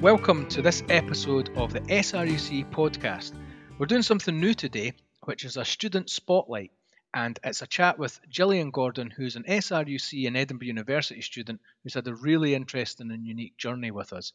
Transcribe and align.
Welcome 0.00 0.48
to 0.48 0.62
this 0.62 0.82
episode 0.88 1.50
of 1.58 1.74
the 1.74 1.80
SRUC 1.80 2.70
podcast. 2.70 3.32
We're 3.78 3.84
doing 3.84 4.00
something 4.00 4.40
new 4.40 4.54
today, 4.54 4.94
which 5.24 5.44
is 5.44 5.58
a 5.58 5.64
student 5.64 6.08
spotlight, 6.08 6.70
and 7.12 7.38
it's 7.44 7.60
a 7.60 7.66
chat 7.66 7.98
with 7.98 8.18
Jillian 8.32 8.72
Gordon, 8.72 9.10
who's 9.10 9.36
an 9.36 9.44
SRUC 9.46 10.26
and 10.26 10.38
Edinburgh 10.38 10.68
University 10.68 11.20
student 11.20 11.60
who's 11.82 11.92
had 11.92 12.08
a 12.08 12.14
really 12.14 12.54
interesting 12.54 13.10
and 13.10 13.26
unique 13.26 13.58
journey 13.58 13.90
with 13.90 14.14
us. 14.14 14.32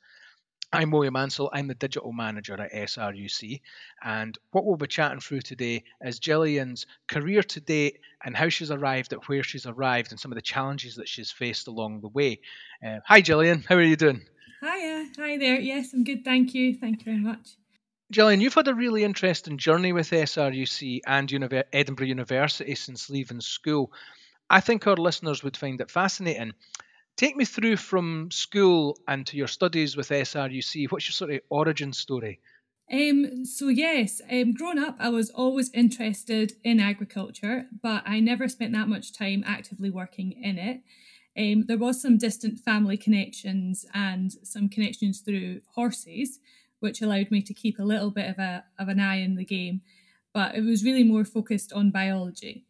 I'm 0.71 0.92
William 0.92 1.16
Ansell, 1.16 1.50
I'm 1.52 1.68
the 1.68 1.74
digital 1.74 2.14
manager 2.14 2.61
at 2.61 2.71
SRUC, 2.71 3.61
and 4.04 4.38
what 4.52 4.66
we'll 4.66 4.78
be 4.78 4.86
chatting 4.86 5.20
through 5.20 5.42
today 5.42 5.84
is 6.02 6.20
Jillian's 6.20 6.86
career 7.07 7.42
to 7.42 7.60
date 7.60 8.02
and 8.24 8.38
how 8.38 8.50
she's 8.50 8.70
arrived 8.70 9.14
at 9.14 9.28
where 9.28 9.42
she's 9.42 9.66
arrived 9.66 10.11
and 10.11 10.20
some 10.20 10.32
of 10.32 10.36
the 10.36 10.43
challenges 10.43 10.97
that 10.97 11.10
she's 11.10 11.32
faced 11.32 11.68
along 11.68 12.02
the 12.02 12.10
way. 12.10 12.42
Uh, 12.86 13.00
hi, 13.04 13.24
Jillian, 13.24 13.66
how 13.66 13.74
are 13.74 13.82
you 13.82 13.96
doing? 13.96 14.21
Hiya, 14.75 15.06
hi 15.18 15.38
there. 15.38 15.60
Yes, 15.60 15.93
I'm 15.93 16.04
good. 16.04 16.25
Thank 16.25 16.54
you. 16.54 16.75
Thank 16.75 17.00
you 17.00 17.06
very 17.06 17.20
much. 17.20 17.56
Jillian, 18.14 18.42
you've 18.42 18.54
had 18.54 18.68
a 18.68 18.74
really 18.74 19.04
interesting 19.04 19.57
journey 19.57 19.93
with 19.93 20.10
SRUC 20.10 21.00
and 21.07 21.29
Univer- 21.29 21.64
Edinburgh 21.71 22.07
University 22.07 22.75
since 22.75 23.10
leaving 23.10 23.42
school. 23.42 23.92
I 24.50 24.60
think 24.60 24.86
our 24.86 24.98
listeners 24.98 25.43
would 25.43 25.56
find 25.56 25.79
it 25.79 25.89
fascinating. 25.89 26.54
Take 27.15 27.38
me 27.38 27.46
through 27.46 27.78
from 27.78 28.29
school 28.32 28.98
and 29.07 29.25
to 29.28 29.38
your 29.38 29.48
studies 29.48 29.96
with 29.96 30.10
SRUC. 30.10 30.92
What's 30.92 31.07
your 31.07 31.14
sort 31.14 31.32
of 31.32 31.39
origin 31.50 31.93
story? 31.93 32.42
Um, 32.92 33.45
so 33.45 33.70
yes, 33.70 34.22
um, 34.30 34.53
growing 34.53 34.78
up, 34.78 34.98
I 35.00 35.09
was 35.09 35.30
always 35.30 35.72
interested 35.73 36.53
in 36.64 36.80
agriculture, 36.80 37.67
but 37.81 38.03
I 38.06 38.20
never 38.20 38.48
spent 38.50 38.73
that 38.73 38.89
much 38.89 39.14
time 39.14 39.44
actively 39.48 39.89
working 39.89 40.34
in 40.34 40.58
it. 40.58 40.81
Um, 41.38 41.66
there 41.67 41.78
was 41.78 42.02
some 42.02 42.17
distant 42.17 42.59
family 42.59 42.98
connections 42.98 43.86
and 43.94 44.32
some 44.44 44.70
connections 44.70 45.20
through 45.20 45.62
horses, 45.73 46.40
which 46.80 47.02
allowed 47.02 47.30
me 47.30 47.42
to 47.42 47.54
keep 47.54 47.78
a 47.78 47.84
little 47.84 48.12
bit 48.12 48.30
of 48.30 48.40
a 48.40 48.64
of 48.80 48.88
an 48.88 49.00
eye 49.00 49.18
in 49.18 49.36
the 49.36 49.46
game. 49.46 49.82
But 50.34 50.56
it 50.56 50.62
was 50.62 50.84
really 50.84 51.04
more 51.04 51.26
focused 51.26 51.74
on 51.74 51.92
biology. 51.92 52.66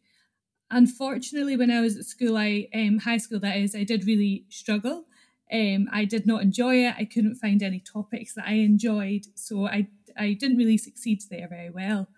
Unfortunately, 0.70 1.56
when 1.56 1.70
I 1.70 1.80
was 1.80 1.96
at 1.96 2.06
school, 2.06 2.36
I 2.36 2.68
um, 2.74 2.98
high 2.98 3.18
school 3.18 3.38
that 3.40 3.56
is, 3.56 3.74
I 3.74 3.84
did 3.84 4.06
really 4.06 4.44
struggle. 4.48 5.04
Um, 5.52 5.88
I 5.92 6.04
did 6.04 6.26
not 6.26 6.42
enjoy 6.42 6.86
it. 6.86 6.94
I 6.98 7.04
couldn't 7.04 7.36
find 7.36 7.62
any 7.62 7.78
topics 7.78 8.34
that 8.34 8.48
I 8.48 8.54
enjoyed, 8.54 9.26
so 9.34 9.66
I 9.66 9.88
I 10.16 10.32
didn't 10.32 10.58
really 10.58 10.78
succeed 10.78 11.22
there 11.30 11.46
very 11.48 11.70
well. 11.70 12.08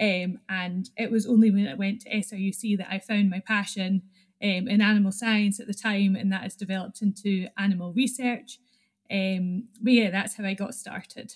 Um, 0.00 0.38
and 0.48 0.88
it 0.96 1.10
was 1.10 1.26
only 1.26 1.50
when 1.50 1.68
I 1.68 1.74
went 1.74 2.00
to 2.02 2.10
SRUC 2.10 2.78
that 2.78 2.90
I 2.90 3.00
found 3.00 3.28
my 3.28 3.40
passion 3.40 4.02
um, 4.42 4.68
in 4.68 4.80
animal 4.80 5.12
science 5.12 5.60
at 5.60 5.66
the 5.66 5.74
time, 5.74 6.16
and 6.16 6.32
that 6.32 6.42
has 6.42 6.56
developed 6.56 7.02
into 7.02 7.48
animal 7.58 7.92
research. 7.92 8.58
Um, 9.10 9.64
but 9.80 9.92
yeah, 9.92 10.10
that's 10.10 10.36
how 10.36 10.44
I 10.44 10.54
got 10.54 10.74
started. 10.74 11.34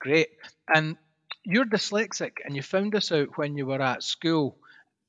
Great. 0.00 0.28
And 0.74 0.96
you're 1.44 1.64
dyslexic, 1.64 2.38
and 2.44 2.54
you 2.54 2.62
found 2.62 2.92
this 2.92 3.12
out 3.12 3.38
when 3.38 3.56
you 3.56 3.66
were 3.66 3.80
at 3.80 4.02
school, 4.02 4.58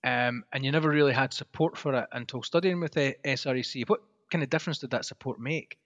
um, 0.04 0.44
and 0.54 0.64
you 0.64 0.72
never 0.72 0.90
really 0.90 1.14
had 1.14 1.34
support 1.34 1.78
for 1.78 1.94
it 1.96 2.08
until 2.14 2.44
studying 2.44 2.80
with 2.80 2.94
the 2.94 3.16
SRUC. 3.26 3.90
What 3.90 4.02
kind 4.32 4.44
of 4.44 4.50
difference 4.50 4.80
did 4.80 4.92
that 4.92 5.06
support 5.06 5.40
make? 5.40 5.78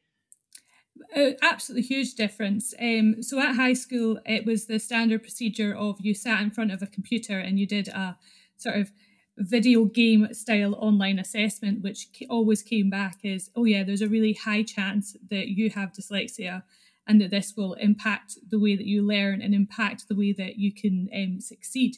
Uh, 1.15 1.31
absolutely 1.41 1.87
huge 1.87 2.13
difference. 2.13 2.73
Um, 2.79 3.23
so 3.23 3.39
at 3.39 3.55
high 3.55 3.73
school, 3.73 4.19
it 4.25 4.45
was 4.45 4.67
the 4.67 4.79
standard 4.79 5.23
procedure 5.23 5.73
of 5.75 5.99
you 6.01 6.13
sat 6.13 6.41
in 6.41 6.51
front 6.51 6.71
of 6.71 6.81
a 6.81 6.87
computer 6.87 7.39
and 7.39 7.59
you 7.59 7.65
did 7.65 7.87
a 7.87 8.17
sort 8.57 8.75
of 8.75 8.91
video 9.37 9.85
game 9.85 10.33
style 10.33 10.75
online 10.75 11.19
assessment, 11.19 11.81
which 11.81 12.07
always 12.29 12.61
came 12.61 12.89
back 12.89 13.19
as, 13.25 13.49
oh, 13.55 13.65
yeah, 13.65 13.83
there's 13.83 14.01
a 14.01 14.09
really 14.09 14.33
high 14.33 14.63
chance 14.63 15.17
that 15.29 15.47
you 15.47 15.69
have 15.71 15.91
dyslexia 15.91 16.63
and 17.07 17.19
that 17.19 17.31
this 17.31 17.53
will 17.57 17.73
impact 17.73 18.37
the 18.49 18.59
way 18.59 18.75
that 18.75 18.85
you 18.85 19.01
learn 19.01 19.41
and 19.41 19.53
impact 19.53 20.07
the 20.07 20.15
way 20.15 20.31
that 20.33 20.57
you 20.57 20.71
can 20.71 21.09
um, 21.13 21.41
succeed. 21.41 21.97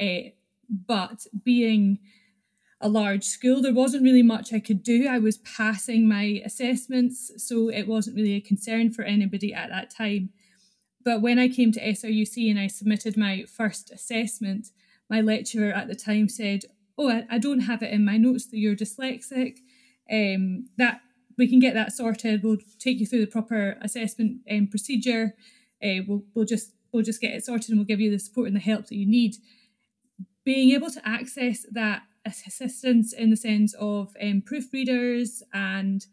Uh, 0.00 0.30
but 0.68 1.26
being 1.44 1.98
a 2.80 2.88
large 2.88 3.24
school, 3.24 3.60
there 3.60 3.74
wasn't 3.74 4.02
really 4.02 4.22
much 4.22 4.52
I 4.52 4.60
could 4.60 4.82
do. 4.82 5.06
I 5.06 5.18
was 5.18 5.38
passing 5.38 6.08
my 6.08 6.40
assessments, 6.44 7.30
so 7.36 7.68
it 7.68 7.86
wasn't 7.86 8.16
really 8.16 8.34
a 8.34 8.40
concern 8.40 8.90
for 8.90 9.02
anybody 9.02 9.52
at 9.52 9.68
that 9.68 9.90
time. 9.90 10.30
But 11.04 11.20
when 11.20 11.38
I 11.38 11.48
came 11.48 11.72
to 11.72 11.80
SRUC 11.80 12.50
and 12.50 12.58
I 12.58 12.66
submitted 12.66 13.16
my 13.16 13.44
first 13.44 13.90
assessment, 13.90 14.68
my 15.10 15.20
lecturer 15.20 15.72
at 15.72 15.88
the 15.88 15.94
time 15.94 16.28
said, 16.28 16.62
"Oh, 16.96 17.10
I, 17.10 17.26
I 17.28 17.38
don't 17.38 17.60
have 17.60 17.82
it 17.82 17.92
in 17.92 18.04
my 18.04 18.16
notes 18.16 18.46
that 18.46 18.58
you're 18.58 18.76
dyslexic. 18.76 19.58
Um, 20.10 20.68
that 20.78 21.00
we 21.36 21.48
can 21.48 21.58
get 21.58 21.74
that 21.74 21.92
sorted. 21.92 22.42
We'll 22.42 22.58
take 22.78 23.00
you 23.00 23.06
through 23.06 23.20
the 23.20 23.30
proper 23.30 23.76
assessment 23.82 24.40
um, 24.50 24.68
procedure. 24.68 25.34
Uh, 25.82 26.02
we'll 26.06 26.22
we'll 26.34 26.46
just 26.46 26.72
we'll 26.92 27.02
just 27.02 27.20
get 27.20 27.34
it 27.34 27.44
sorted 27.44 27.70
and 27.70 27.78
we'll 27.78 27.86
give 27.86 28.00
you 28.00 28.10
the 28.10 28.18
support 28.18 28.46
and 28.46 28.56
the 28.56 28.60
help 28.60 28.86
that 28.86 28.96
you 28.96 29.06
need." 29.06 29.34
Being 30.44 30.70
able 30.70 30.90
to 30.90 31.06
access 31.06 31.66
that 31.70 32.02
assistance 32.24 33.12
in 33.12 33.30
the 33.30 33.36
sense 33.36 33.74
of 33.74 34.14
um, 34.22 34.42
proofreaders 34.42 35.42
and 35.52 36.06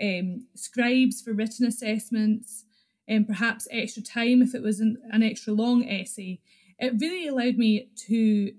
um, 0.00 0.46
scribes 0.54 1.20
for 1.20 1.32
written 1.32 1.66
assessments, 1.66 2.64
and 3.08 3.26
perhaps 3.26 3.66
extra 3.70 4.02
time 4.02 4.42
if 4.42 4.54
it 4.54 4.62
was 4.62 4.78
an, 4.78 4.98
an 5.10 5.22
extra 5.22 5.52
long 5.52 5.88
essay 5.88 6.40
it 6.82 6.94
really 7.00 7.28
allowed 7.28 7.56
me 7.56 7.88
to 8.08 8.52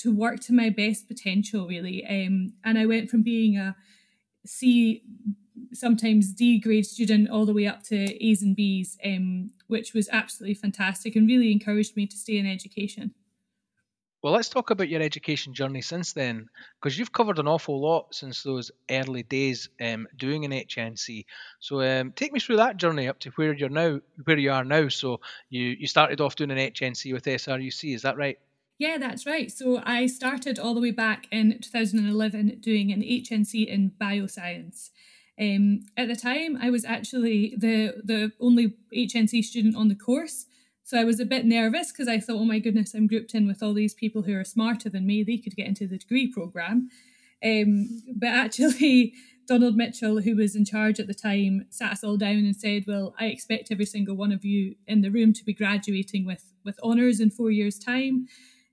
to 0.00 0.12
work 0.12 0.40
to 0.40 0.52
my 0.52 0.70
best 0.70 1.06
potential 1.06 1.68
really. 1.68 2.04
Um, 2.04 2.54
and 2.64 2.78
i 2.78 2.86
went 2.86 3.10
from 3.10 3.22
being 3.22 3.56
a 3.56 3.76
c 4.44 5.02
sometimes 5.72 6.32
d 6.32 6.58
grade 6.58 6.86
student 6.86 7.30
all 7.30 7.46
the 7.46 7.54
way 7.54 7.66
up 7.66 7.82
to 7.84 7.96
a's 8.26 8.42
and 8.42 8.56
b's 8.56 8.98
um, 9.04 9.50
which 9.68 9.94
was 9.94 10.08
absolutely 10.12 10.54
fantastic 10.54 11.14
and 11.14 11.28
really 11.28 11.52
encouraged 11.52 11.96
me 11.96 12.06
to 12.06 12.16
stay 12.16 12.38
in 12.38 12.46
education 12.46 13.14
well, 14.24 14.32
let's 14.32 14.48
talk 14.48 14.70
about 14.70 14.88
your 14.88 15.02
education 15.02 15.52
journey 15.52 15.82
since 15.82 16.14
then, 16.14 16.48
because 16.80 16.98
you've 16.98 17.12
covered 17.12 17.38
an 17.38 17.46
awful 17.46 17.78
lot 17.78 18.14
since 18.14 18.42
those 18.42 18.70
early 18.90 19.22
days 19.22 19.68
um, 19.82 20.08
doing 20.16 20.46
an 20.46 20.50
HNC. 20.50 21.26
So 21.60 21.82
um, 21.82 22.10
take 22.12 22.32
me 22.32 22.40
through 22.40 22.56
that 22.56 22.78
journey 22.78 23.06
up 23.06 23.18
to 23.18 23.30
where 23.32 23.52
you're 23.52 23.68
now, 23.68 24.00
where 24.24 24.38
you 24.38 24.50
are 24.50 24.64
now. 24.64 24.88
So 24.88 25.20
you 25.50 25.76
you 25.78 25.86
started 25.86 26.22
off 26.22 26.36
doing 26.36 26.50
an 26.50 26.56
HNC 26.56 27.12
with 27.12 27.24
SRUC, 27.24 27.94
is 27.94 28.00
that 28.00 28.16
right? 28.16 28.38
Yeah, 28.78 28.96
that's 28.96 29.26
right. 29.26 29.52
So 29.52 29.82
I 29.84 30.06
started 30.06 30.58
all 30.58 30.72
the 30.72 30.80
way 30.80 30.90
back 30.90 31.26
in 31.30 31.60
2011 31.60 32.60
doing 32.60 32.92
an 32.92 33.02
HNC 33.02 33.66
in 33.66 33.92
bioscience. 34.00 34.88
Um, 35.38 35.82
at 35.98 36.08
the 36.08 36.16
time, 36.16 36.56
I 36.62 36.70
was 36.70 36.86
actually 36.86 37.56
the 37.58 38.00
the 38.02 38.32
only 38.40 38.72
HNC 38.90 39.44
student 39.44 39.76
on 39.76 39.88
the 39.88 39.94
course. 39.94 40.46
So 40.86 41.00
I 41.00 41.04
was 41.04 41.18
a 41.18 41.24
bit 41.24 41.46
nervous 41.46 41.90
because 41.90 42.08
I 42.08 42.20
thought, 42.20 42.36
oh 42.36 42.44
my 42.44 42.58
goodness, 42.58 42.92
I'm 42.92 43.06
grouped 43.06 43.34
in 43.34 43.46
with 43.46 43.62
all 43.62 43.72
these 43.72 43.94
people 43.94 44.22
who 44.22 44.36
are 44.38 44.44
smarter 44.44 44.90
than 44.90 45.06
me. 45.06 45.22
They 45.22 45.38
could 45.38 45.56
get 45.56 45.66
into 45.66 45.86
the 45.86 45.96
degree 45.96 46.30
program. 46.30 46.90
Um, 47.42 48.02
but 48.14 48.28
actually, 48.28 49.14
Donald 49.48 49.76
Mitchell, 49.76 50.20
who 50.20 50.36
was 50.36 50.54
in 50.54 50.66
charge 50.66 51.00
at 51.00 51.06
the 51.06 51.14
time, 51.14 51.66
sat 51.70 51.92
us 51.92 52.04
all 52.04 52.18
down 52.18 52.36
and 52.36 52.54
said, 52.54 52.84
Well, 52.86 53.14
I 53.18 53.26
expect 53.26 53.72
every 53.72 53.86
single 53.86 54.14
one 54.14 54.30
of 54.30 54.44
you 54.44 54.76
in 54.86 55.00
the 55.00 55.10
room 55.10 55.32
to 55.32 55.44
be 55.44 55.54
graduating 55.54 56.26
with, 56.26 56.52
with 56.64 56.78
honours 56.82 57.18
in 57.18 57.30
four 57.30 57.50
years' 57.50 57.78
time. 57.78 58.26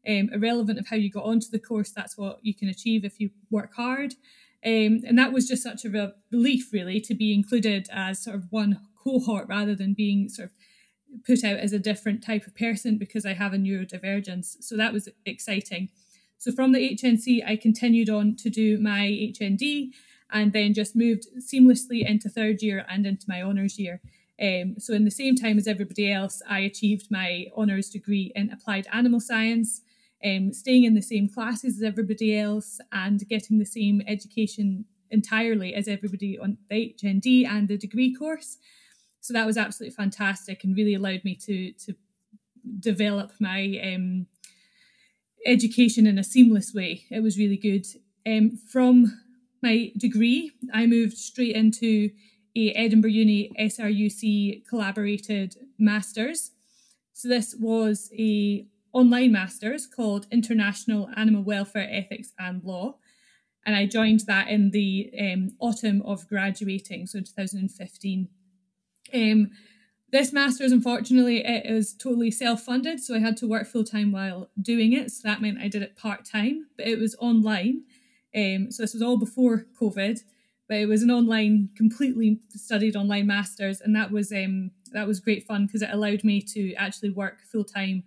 Um, 0.08 0.30
irrelevant 0.34 0.80
of 0.80 0.88
how 0.88 0.98
you 0.98 1.10
got 1.10 1.26
onto 1.26 1.48
the 1.50 1.60
course, 1.60 1.92
that's 1.92 2.18
what 2.18 2.40
you 2.42 2.54
can 2.54 2.68
achieve 2.68 3.06
if 3.06 3.22
you 3.22 3.30
work 3.50 3.76
hard. 3.76 4.16
Um, 4.66 5.02
and 5.08 5.18
that 5.18 5.32
was 5.32 5.48
just 5.48 5.64
such 5.64 5.86
a 5.86 6.14
relief, 6.32 6.74
really, 6.74 7.00
to 7.02 7.16
be 7.16 7.34
included 7.34 7.88
as 7.92 8.22
sort 8.22 8.36
of 8.36 8.48
one 8.50 8.82
cohort 9.02 9.48
rather 9.48 9.76
than 9.76 9.94
being 9.94 10.28
sort 10.28 10.50
of 10.50 10.56
put 11.26 11.44
out 11.44 11.58
as 11.58 11.74
a 11.74 11.80
different 11.80 12.24
type 12.24 12.48
of 12.48 12.56
person 12.56 12.98
because 12.98 13.26
I 13.26 13.34
have 13.34 13.54
a 13.54 13.58
neurodivergence. 13.58 14.58
So 14.62 14.78
that 14.78 14.94
was 14.94 15.10
exciting. 15.26 15.90
So 16.38 16.52
from 16.52 16.72
the 16.72 16.96
HNC, 16.96 17.48
I 17.48 17.56
continued 17.56 18.10
on 18.10 18.36
to 18.38 18.50
do 18.50 18.80
my 18.80 19.02
HND 19.02 19.91
and 20.32 20.53
then 20.53 20.74
just 20.74 20.96
moved 20.96 21.28
seamlessly 21.40 22.08
into 22.08 22.30
third 22.30 22.62
year 22.62 22.85
and 22.90 23.06
into 23.06 23.26
my 23.28 23.41
honours 23.41 23.78
year. 23.78 24.02
Um, 24.41 24.76
so 24.80 24.94
in 24.94 25.06
the 25.06 25.12
same 25.12 25.35
time 25.35 25.58
as 25.58 25.68
everybody 25.68 26.12
else, 26.12 26.41
I 26.50 26.59
achieved 26.59 27.12
my 27.12 27.46
honours 27.56 27.90
degree 27.90 28.32
in 28.35 28.52
applied 28.52 28.88
animal 28.91 29.20
science, 29.20 29.82
um, 30.26 30.52
staying 30.53 30.84
in 30.84 30.96
the 30.96 31.02
same 31.02 31.30
classes 31.30 31.78
as 31.78 31.84
everybody 31.84 32.38
else 32.38 32.80
and 32.91 33.28
getting 33.28 33.59
the 33.59 33.66
same 33.66 34.02
education 34.08 34.85
entirely 35.12 35.76
as 35.76 35.88
everybody 35.88 36.40
on 36.40 36.58
the 36.70 36.96
HND 37.00 37.46
and 37.46 37.68
the 37.68 37.78
degree 37.78 38.16
course 38.16 38.58
so 39.22 39.34
that 39.34 39.46
was 39.46 39.58
absolutely 39.58 39.96
fantastic 39.96 40.64
and 40.64 40.76
really 40.76 40.96
allowed 40.96 41.23
me 41.23 41.35
to 41.35 41.72
to 41.73 41.96
develop 42.79 43.32
my 43.40 43.79
um, 43.84 44.28
education 45.46 46.06
in 46.06 46.18
a 46.18 46.23
seamless 46.23 46.73
way. 46.73 47.06
It 47.09 47.22
was 47.22 47.38
really 47.38 47.58
good. 47.58 47.85
Um, 48.26 48.58
from 48.72 49.22
my 49.64 49.91
degree, 49.97 50.52
I 50.73 50.85
moved 50.85 51.18
straight 51.18 51.56
into 51.56 52.09
a 52.56 52.72
Edinburgh 52.72 53.12
Uni 53.12 53.52
SRUC 53.59 54.68
collaborated 54.68 55.56
masters. 55.78 56.52
So 57.14 57.28
this 57.28 57.56
was 57.59 58.12
a 58.18 58.66
online 58.94 59.32
masters 59.32 59.88
called 59.88 60.28
International 60.32 61.09
Animal 61.16 61.44
Welfare 61.44 61.88
Ethics 61.90 62.34
and 62.38 62.64
Law. 62.64 62.97
And 63.66 63.76
I 63.76 63.85
joined 63.85 64.22
that 64.22 64.50
in 64.50 64.72
the 64.72 65.12
um, 65.20 65.52
autumn 65.59 66.02
of 66.02 66.28
graduating, 66.28 67.06
so 67.06 67.20
2015 67.20 68.28
Um, 69.13 69.52
this 70.11 70.34
master's, 70.34 70.73
unfortunately, 70.73 71.41
it 71.46 71.72
was 71.72 71.93
totally 71.93 72.31
self-funded, 72.31 72.99
so 72.99 73.16
I 73.16 73.19
had 73.19 73.37
to 73.37 73.47
work 73.47 73.66
full 73.66 73.85
time 73.85 74.11
while 74.11 74.49
doing 74.61 74.91
it. 74.91 75.09
So 75.11 75.22
that 75.23 75.41
meant 75.41 75.59
I 75.59 75.69
did 75.69 75.81
it 75.81 75.96
part 75.96 76.25
time, 76.25 76.67
but 76.75 76.85
it 76.85 76.99
was 76.99 77.16
online. 77.19 77.84
Um, 78.35 78.72
so 78.72 78.84
this 78.84 78.93
was 78.93 79.02
all 79.02 79.17
before 79.17 79.67
COVID, 79.79 80.19
but 80.67 80.78
it 80.78 80.87
was 80.87 81.02
an 81.02 81.11
online, 81.11 81.69
completely 81.78 82.41
studied 82.49 82.97
online 82.97 83.28
masters, 83.28 83.79
and 83.79 83.96
that 83.96 84.11
was 84.11 84.31
um, 84.34 84.72
that 84.91 85.08
was 85.08 85.22
great 85.22 85.46
fun 85.46 85.66
because 85.66 85.81
it 85.81 85.90
allowed 85.91 86.25
me 86.25 86.41
to 86.41 86.73
actually 86.73 87.09
work 87.11 87.41
full 87.49 87.63
time 87.63 88.03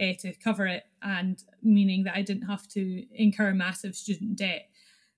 uh, 0.00 0.12
to 0.20 0.32
cover 0.34 0.66
it, 0.66 0.84
and 1.02 1.42
meaning 1.62 2.04
that 2.04 2.14
I 2.14 2.22
didn't 2.22 2.46
have 2.46 2.68
to 2.68 3.04
incur 3.12 3.52
massive 3.52 3.96
student 3.96 4.36
debt. 4.36 4.68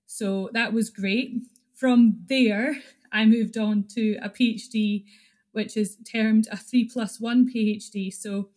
So 0.06 0.48
that 0.54 0.72
was 0.72 0.88
great. 0.88 1.34
From 1.74 2.24
there, 2.28 2.78
I 3.12 3.26
moved 3.26 3.58
on 3.58 3.84
to 3.94 4.18
a 4.22 4.30
PhD 4.30 5.04
which 5.52 5.76
is 5.76 5.96
termed 6.10 6.46
a 6.50 6.56
three 6.56 6.84
plus 6.84 7.20
one 7.20 7.50
PhD. 7.52 8.12
So 8.12 8.48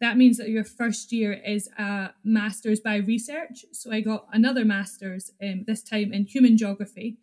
that 0.00 0.16
means 0.16 0.36
that 0.36 0.50
your 0.50 0.64
first 0.64 1.12
year 1.12 1.32
is 1.32 1.68
a 1.78 2.10
master's 2.22 2.80
by 2.80 2.96
research. 2.96 3.64
So 3.72 3.90
I 3.90 4.00
got 4.00 4.26
another 4.32 4.64
master's, 4.64 5.32
um, 5.42 5.64
this 5.66 5.82
time 5.82 6.12
in 6.12 6.26
human 6.26 6.56
geography, 6.56 7.16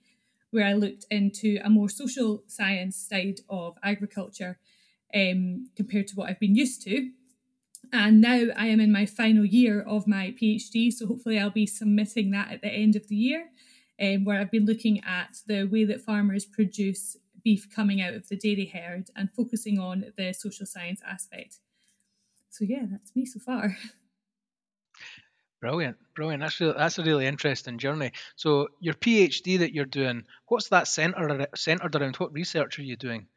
where 0.50 0.66
I 0.66 0.74
looked 0.74 1.06
into 1.10 1.60
a 1.64 1.70
more 1.70 1.90
social 1.90 2.44
science 2.48 2.96
side 2.96 3.42
of 3.50 3.78
agriculture 3.84 4.60
um, 5.14 5.70
compared 5.76 6.08
to 6.08 6.16
what 6.16 6.30
I've 6.30 6.40
been 6.40 6.56
used 6.56 6.82
to. 6.84 7.12
And 7.92 8.22
now 8.22 8.46
I 8.56 8.68
am 8.68 8.80
in 8.80 8.92
my 8.92 9.06
final 9.06 9.46
year 9.46 9.82
of 9.82 10.08
my 10.08 10.34
PhD. 10.42 10.92
So 10.92 11.06
hopefully 11.06 11.40
I'll 11.40 11.52
be 11.52 11.68
submitting 11.68 12.32
that 12.32 12.52
at 12.52 12.62
the 12.62 12.72
end 12.72 12.96
of 12.96 13.08
the 13.08 13.16
year, 13.16 13.50
um, 14.02 14.26
where 14.26 14.40
I've 14.40 14.50
been 14.50 14.66
looking 14.66 15.04
at 15.04 15.38
the 15.46 15.66
way 15.66 15.86
that 15.86 16.02
farmers 16.02 16.46
produce 16.46 17.18
beef 17.44 17.68
coming 17.74 18.02
out 18.02 18.14
of 18.14 18.28
the 18.30 18.36
dairy 18.36 18.66
herd 18.66 19.10
and 19.16 19.32
focusing 19.32 19.80
on 19.80 20.06
the 20.18 20.34
social 20.34 20.66
science 20.66 21.02
aspect. 21.06 21.60
So 22.50 22.66
yeah, 22.66 22.86
that's 22.90 23.16
me 23.16 23.26
so 23.26 23.40
far. 23.40 23.78
Brilliant, 25.62 25.96
brilliant. 26.14 26.42
That's 26.42 26.60
really, 26.60 26.74
that's 26.78 27.00
a 27.00 27.04
really 27.04 27.26
interesting 27.26 27.78
journey. 27.78 28.12
So 28.36 28.68
your 28.82 28.96
PhD 28.96 29.60
that 29.60 29.74
you're 29.74 29.86
doing, 29.86 30.26
what's 30.50 30.68
that 30.68 30.90
centered 30.90 31.48
centered 31.56 31.96
around? 31.96 32.18
What 32.18 32.34
research 32.34 32.80
are 32.80 32.84
you 32.84 32.98
doing? 32.98 33.28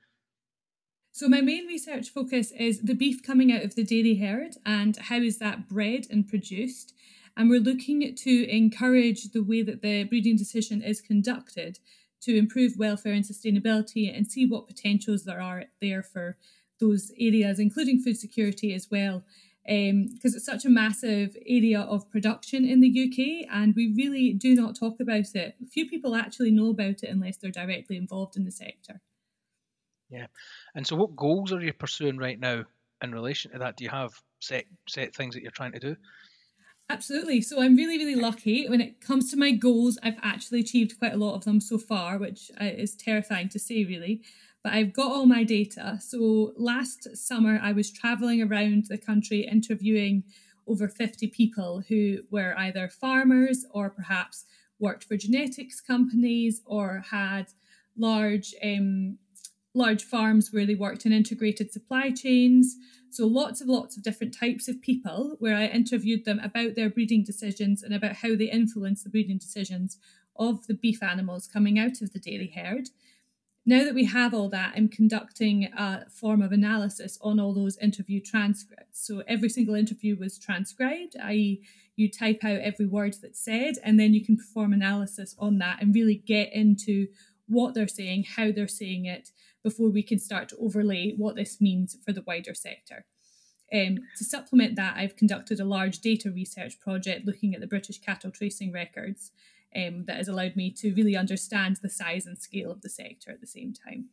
So 1.12 1.28
my 1.28 1.40
main 1.40 1.68
research 1.68 2.10
focus 2.10 2.50
is 2.50 2.80
the 2.80 2.96
beef 2.96 3.22
coming 3.22 3.52
out 3.52 3.62
of 3.62 3.76
the 3.76 3.84
dairy 3.84 4.16
herd 4.16 4.56
and 4.66 4.96
how 4.96 5.18
is 5.18 5.38
that 5.38 5.68
bred 5.68 6.08
and 6.10 6.26
produced. 6.26 6.94
And 7.36 7.48
we're 7.48 7.60
looking 7.60 8.16
to 8.16 8.50
encourage 8.50 9.30
the 9.30 9.44
way 9.44 9.62
that 9.62 9.80
the 9.80 10.02
breeding 10.02 10.36
decision 10.36 10.82
is 10.82 11.00
conducted 11.00 11.78
to 12.26 12.36
improve 12.36 12.76
welfare 12.76 13.12
and 13.12 13.24
sustainability 13.24 14.14
and 14.14 14.26
see 14.26 14.46
what 14.46 14.66
potentials 14.66 15.24
there 15.24 15.40
are 15.40 15.64
there 15.80 16.02
for 16.02 16.36
those 16.80 17.12
areas, 17.18 17.60
including 17.60 18.00
food 18.00 18.18
security 18.18 18.74
as 18.74 18.88
well. 18.90 19.22
Because 19.64 20.32
um, 20.34 20.36
it's 20.36 20.44
such 20.44 20.64
a 20.64 20.70
massive 20.70 21.36
area 21.46 21.80
of 21.80 22.10
production 22.10 22.64
in 22.64 22.80
the 22.80 22.88
UK, 22.88 23.48
and 23.52 23.74
we 23.74 23.94
really 23.96 24.32
do 24.32 24.54
not 24.54 24.76
talk 24.76 25.00
about 25.00 25.34
it. 25.34 25.54
Few 25.72 25.88
people 25.88 26.14
actually 26.14 26.50
know 26.50 26.70
about 26.70 27.02
it 27.02 27.10
unless 27.10 27.36
they're 27.36 27.50
directly 27.50 27.96
involved 27.96 28.36
in 28.36 28.44
the 28.44 28.52
sector. 28.52 29.00
Yeah, 30.08 30.26
and 30.74 30.86
so 30.86 30.94
what 30.94 31.16
goals 31.16 31.52
are 31.52 31.60
you 31.60 31.72
pursuing 31.72 32.16
right 32.16 32.38
now 32.38 32.64
in 33.02 33.12
relation 33.12 33.52
to 33.52 33.58
that? 33.58 33.76
Do 33.76 33.84
you 33.84 33.90
have 33.90 34.12
set 34.40 34.66
set 34.88 35.14
things 35.14 35.34
that 35.34 35.42
you're 35.42 35.50
trying 35.50 35.72
to 35.72 35.80
do? 35.80 35.96
Absolutely. 36.88 37.40
So 37.40 37.60
I'm 37.60 37.74
really, 37.74 37.98
really 37.98 38.14
lucky. 38.14 38.68
When 38.68 38.80
it 38.80 39.00
comes 39.00 39.30
to 39.30 39.36
my 39.36 39.50
goals, 39.50 39.98
I've 40.02 40.18
actually 40.22 40.60
achieved 40.60 40.98
quite 40.98 41.14
a 41.14 41.16
lot 41.16 41.34
of 41.34 41.44
them 41.44 41.60
so 41.60 41.78
far, 41.78 42.16
which 42.18 42.50
uh, 42.60 42.64
is 42.64 42.94
terrifying 42.94 43.48
to 43.50 43.58
say, 43.58 43.84
really. 43.84 44.22
But 44.62 44.72
I've 44.72 44.92
got 44.92 45.10
all 45.10 45.26
my 45.26 45.42
data. 45.42 45.98
So 46.00 46.52
last 46.56 47.16
summer, 47.16 47.58
I 47.60 47.72
was 47.72 47.90
traveling 47.90 48.40
around 48.40 48.86
the 48.88 48.98
country 48.98 49.40
interviewing 49.40 50.22
over 50.68 50.88
50 50.88 51.26
people 51.28 51.82
who 51.88 52.18
were 52.30 52.54
either 52.56 52.88
farmers 52.88 53.64
or 53.70 53.90
perhaps 53.90 54.44
worked 54.78 55.04
for 55.04 55.16
genetics 55.16 55.80
companies 55.80 56.62
or 56.66 57.02
had 57.10 57.46
large 57.96 58.54
um, 58.62 59.18
large 59.76 60.02
farms 60.02 60.52
where 60.52 60.66
they 60.66 60.74
worked 60.74 61.04
in 61.04 61.12
integrated 61.12 61.70
supply 61.70 62.10
chains. 62.10 62.76
So 63.10 63.26
lots 63.26 63.60
of 63.60 63.68
lots 63.68 63.96
of 63.96 64.02
different 64.02 64.36
types 64.36 64.68
of 64.68 64.80
people 64.80 65.36
where 65.38 65.54
I 65.54 65.66
interviewed 65.66 66.24
them 66.24 66.40
about 66.40 66.74
their 66.74 66.90
breeding 66.90 67.22
decisions 67.22 67.82
and 67.82 67.94
about 67.94 68.16
how 68.16 68.34
they 68.34 68.50
influence 68.50 69.02
the 69.02 69.10
breeding 69.10 69.38
decisions 69.38 69.98
of 70.34 70.66
the 70.66 70.74
beef 70.74 71.02
animals 71.02 71.46
coming 71.46 71.78
out 71.78 72.00
of 72.00 72.12
the 72.12 72.18
dairy 72.18 72.52
herd. 72.54 72.88
Now 73.68 73.84
that 73.84 73.94
we 73.94 74.04
have 74.04 74.32
all 74.32 74.48
that, 74.50 74.74
I'm 74.76 74.88
conducting 74.88 75.64
a 75.76 76.08
form 76.08 76.40
of 76.40 76.52
analysis 76.52 77.18
on 77.20 77.40
all 77.40 77.52
those 77.52 77.76
interview 77.78 78.20
transcripts. 78.20 79.04
So 79.06 79.24
every 79.26 79.48
single 79.48 79.74
interview 79.74 80.16
was 80.16 80.38
transcribed, 80.38 81.16
i.e., 81.22 81.62
you 81.96 82.10
type 82.10 82.44
out 82.44 82.60
every 82.60 82.86
word 82.86 83.16
that's 83.20 83.40
said, 83.40 83.74
and 83.82 83.98
then 83.98 84.14
you 84.14 84.24
can 84.24 84.36
perform 84.36 84.72
analysis 84.72 85.34
on 85.38 85.58
that 85.58 85.82
and 85.82 85.94
really 85.94 86.14
get 86.14 86.52
into 86.52 87.08
what 87.48 87.74
they're 87.74 87.88
saying, 87.88 88.24
how 88.36 88.52
they're 88.52 88.68
saying 88.68 89.06
it, 89.06 89.30
before 89.66 89.90
we 89.90 90.00
can 90.00 90.20
start 90.20 90.48
to 90.48 90.56
overlay 90.58 91.12
what 91.16 91.34
this 91.34 91.60
means 91.60 91.96
for 92.04 92.12
the 92.12 92.22
wider 92.24 92.54
sector. 92.54 93.04
Um, 93.74 93.98
to 94.16 94.24
supplement 94.24 94.76
that, 94.76 94.94
I've 94.96 95.16
conducted 95.16 95.58
a 95.58 95.64
large 95.64 95.98
data 95.98 96.30
research 96.30 96.78
project 96.78 97.26
looking 97.26 97.52
at 97.52 97.60
the 97.60 97.66
British 97.66 98.00
cattle 98.00 98.30
tracing 98.30 98.70
records 98.70 99.32
um, 99.74 100.04
that 100.06 100.18
has 100.18 100.28
allowed 100.28 100.54
me 100.54 100.70
to 100.70 100.94
really 100.94 101.16
understand 101.16 101.80
the 101.82 101.90
size 101.90 102.26
and 102.26 102.38
scale 102.38 102.70
of 102.70 102.82
the 102.82 102.88
sector 102.88 103.32
at 103.32 103.40
the 103.40 103.46
same 103.48 103.74
time. 103.74 104.10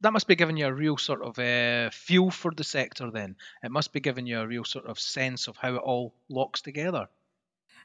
That 0.00 0.12
must 0.12 0.26
be 0.26 0.34
giving 0.34 0.56
you 0.56 0.66
a 0.66 0.72
real 0.72 0.96
sort 0.96 1.22
of 1.22 1.38
uh, 1.38 1.90
feel 1.90 2.32
for 2.32 2.50
the 2.50 2.64
sector, 2.64 3.12
then. 3.12 3.36
It 3.62 3.70
must 3.70 3.92
be 3.92 4.00
giving 4.00 4.26
you 4.26 4.40
a 4.40 4.48
real 4.48 4.64
sort 4.64 4.86
of 4.86 4.98
sense 4.98 5.46
of 5.46 5.56
how 5.56 5.76
it 5.76 5.82
all 5.84 6.12
locks 6.28 6.60
together. 6.60 7.06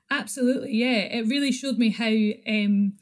Absolutely, 0.09 0.73
yeah. 0.73 1.19
It 1.19 1.27
really 1.27 1.51
showed 1.51 1.77
me 1.77 1.89
how. 1.89 2.09
Um, 2.51 2.93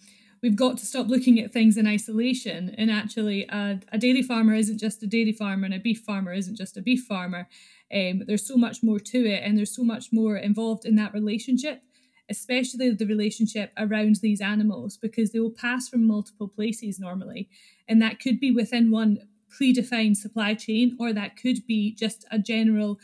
we've 0.41 0.55
got 0.55 0.77
to 0.77 0.85
stop 0.85 1.07
looking 1.07 1.39
at 1.39 1.51
things 1.51 1.77
in 1.77 1.87
isolation. 1.87 2.73
And 2.77 2.91
actually, 2.91 3.45
a, 3.49 3.79
a 3.91 3.97
dairy 3.97 4.21
farmer 4.21 4.53
isn't 4.53 4.79
just 4.79 5.03
a 5.03 5.07
dairy 5.07 5.31
farmer, 5.31 5.65
and 5.65 5.73
a 5.73 5.79
beef 5.79 5.99
farmer 5.99 6.33
isn't 6.33 6.55
just 6.55 6.77
a 6.77 6.81
beef 6.81 7.03
farmer. 7.03 7.47
Um, 7.93 8.23
there's 8.27 8.47
so 8.47 8.55
much 8.55 8.83
more 8.83 8.99
to 8.99 9.25
it, 9.25 9.43
and 9.43 9.57
there's 9.57 9.75
so 9.75 9.83
much 9.83 10.07
more 10.11 10.37
involved 10.37 10.85
in 10.85 10.95
that 10.95 11.13
relationship, 11.13 11.81
especially 12.29 12.91
the 12.91 13.05
relationship 13.05 13.71
around 13.77 14.17
these 14.17 14.41
animals, 14.41 14.97
because 14.97 15.31
they 15.31 15.39
will 15.39 15.51
pass 15.51 15.89
from 15.89 16.05
multiple 16.05 16.47
places 16.47 16.99
normally. 16.99 17.49
And 17.87 18.01
that 18.01 18.19
could 18.19 18.39
be 18.39 18.51
within 18.51 18.91
one 18.91 19.19
predefined 19.59 20.17
supply 20.17 20.53
chain, 20.53 20.95
or 20.99 21.11
that 21.13 21.35
could 21.35 21.65
be 21.65 21.93
just 21.95 22.25
a 22.31 22.37
general 22.37 22.99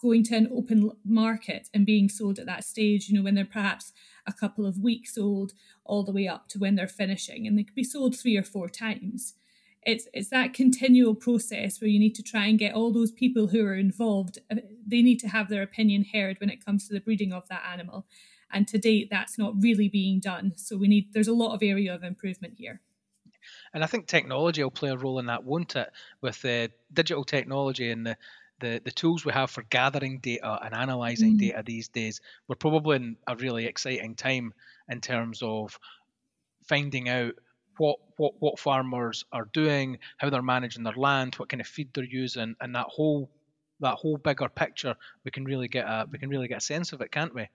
going 0.00 0.22
to 0.24 0.36
an 0.36 0.48
open 0.54 0.90
market 1.04 1.68
and 1.74 1.84
being 1.84 2.08
sold 2.08 2.38
at 2.38 2.46
that 2.46 2.64
stage, 2.64 3.08
you 3.08 3.16
know, 3.16 3.22
when 3.22 3.34
they're 3.34 3.44
perhaps 3.44 3.92
a 4.26 4.32
couple 4.32 4.64
of 4.64 4.78
weeks 4.78 5.18
old 5.18 5.52
all 5.84 6.04
the 6.04 6.12
way 6.12 6.28
up 6.28 6.48
to 6.48 6.58
when 6.58 6.74
they're 6.76 6.86
finishing, 6.86 7.46
and 7.46 7.58
they 7.58 7.64
could 7.64 7.74
be 7.74 7.84
sold 7.84 8.16
three 8.16 8.36
or 8.36 8.42
four 8.42 8.68
times. 8.68 9.34
It's 9.82 10.06
it's 10.12 10.30
that 10.30 10.54
continual 10.54 11.14
process 11.14 11.80
where 11.80 11.88
you 11.88 11.98
need 11.98 12.14
to 12.16 12.22
try 12.22 12.46
and 12.46 12.58
get 12.58 12.74
all 12.74 12.92
those 12.92 13.12
people 13.12 13.48
who 13.48 13.64
are 13.64 13.74
involved. 13.74 14.38
Uh, 14.50 14.56
they 14.86 15.02
need 15.02 15.18
to 15.20 15.28
have 15.28 15.48
their 15.48 15.62
opinion 15.62 16.04
heard 16.12 16.38
when 16.40 16.50
it 16.50 16.64
comes 16.64 16.86
to 16.86 16.94
the 16.94 17.00
breeding 17.00 17.32
of 17.32 17.48
that 17.48 17.64
animal, 17.70 18.06
and 18.52 18.68
to 18.68 18.78
date, 18.78 19.08
that's 19.10 19.38
not 19.38 19.54
really 19.62 19.88
being 19.88 20.20
done. 20.20 20.52
So 20.56 20.76
we 20.76 20.88
need 20.88 21.12
there's 21.12 21.28
a 21.28 21.32
lot 21.32 21.54
of 21.54 21.62
area 21.62 21.94
of 21.94 22.02
improvement 22.02 22.54
here. 22.58 22.80
And 23.72 23.84
I 23.84 23.86
think 23.86 24.06
technology 24.06 24.62
will 24.62 24.70
play 24.70 24.90
a 24.90 24.96
role 24.96 25.18
in 25.18 25.26
that, 25.26 25.44
won't 25.44 25.76
it? 25.76 25.90
With 26.20 26.44
uh, 26.44 26.68
digital 26.92 27.24
technology 27.24 27.90
and 27.90 28.06
the 28.06 28.16
the, 28.60 28.80
the 28.84 28.90
tools 28.90 29.24
we 29.24 29.32
have 29.32 29.50
for 29.50 29.62
gathering 29.62 30.18
data 30.18 30.58
and 30.64 30.74
analyzing 30.74 31.34
mm. 31.34 31.40
data 31.40 31.62
these 31.64 31.88
days, 31.88 32.20
we're 32.46 32.56
probably 32.56 32.96
in 32.96 33.16
a 33.26 33.36
really 33.36 33.66
exciting 33.66 34.14
time 34.14 34.52
in 34.88 35.00
terms 35.00 35.40
of 35.42 35.78
finding 36.64 37.08
out 37.08 37.34
what 37.78 37.98
what 38.16 38.34
what 38.40 38.58
farmers 38.58 39.24
are 39.32 39.48
doing, 39.52 39.98
how 40.16 40.30
they're 40.30 40.42
managing 40.42 40.82
their 40.82 40.94
land, 40.94 41.34
what 41.36 41.48
kind 41.48 41.60
of 41.60 41.66
feed 41.66 41.88
they're 41.94 42.04
using, 42.04 42.56
and 42.60 42.74
that 42.74 42.86
whole 42.86 43.30
that 43.80 43.94
whole 43.94 44.16
bigger 44.16 44.48
picture, 44.48 44.96
we 45.24 45.30
can 45.30 45.44
really 45.44 45.68
get 45.68 45.84
a 45.84 46.06
we 46.10 46.18
can 46.18 46.28
really 46.28 46.48
get 46.48 46.58
a 46.58 46.60
sense 46.60 46.92
of 46.92 47.00
it, 47.00 47.12
can't 47.12 47.34
we? 47.34 47.48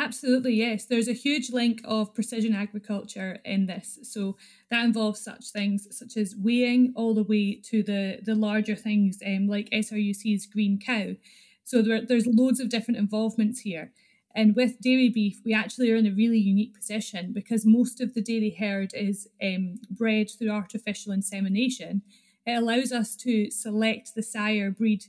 Absolutely, 0.00 0.54
yes. 0.54 0.84
There's 0.84 1.08
a 1.08 1.12
huge 1.12 1.50
link 1.50 1.80
of 1.84 2.14
precision 2.14 2.54
agriculture 2.54 3.38
in 3.44 3.66
this. 3.66 3.98
So 4.04 4.36
that 4.70 4.84
involves 4.84 5.20
such 5.20 5.50
things 5.50 5.88
such 5.90 6.16
as 6.16 6.36
weighing 6.36 6.92
all 6.94 7.14
the 7.14 7.24
way 7.24 7.56
to 7.64 7.82
the, 7.82 8.20
the 8.22 8.36
larger 8.36 8.76
things 8.76 9.18
um, 9.26 9.48
like 9.48 9.68
SRUC's 9.72 10.46
green 10.46 10.78
cow. 10.78 11.14
So 11.64 11.82
there, 11.82 12.00
there's 12.00 12.26
loads 12.28 12.60
of 12.60 12.68
different 12.68 12.98
involvements 12.98 13.60
here. 13.60 13.92
And 14.36 14.54
with 14.54 14.80
dairy 14.80 15.08
beef, 15.08 15.40
we 15.44 15.52
actually 15.52 15.90
are 15.90 15.96
in 15.96 16.06
a 16.06 16.12
really 16.12 16.38
unique 16.38 16.74
position 16.74 17.32
because 17.32 17.66
most 17.66 18.00
of 18.00 18.14
the 18.14 18.22
dairy 18.22 18.50
herd 18.56 18.92
is 18.94 19.26
um, 19.42 19.80
bred 19.90 20.30
through 20.30 20.50
artificial 20.50 21.10
insemination. 21.12 22.02
It 22.46 22.52
allows 22.52 22.92
us 22.92 23.16
to 23.16 23.50
select 23.50 24.14
the 24.14 24.22
sire 24.22 24.70
breed 24.70 25.06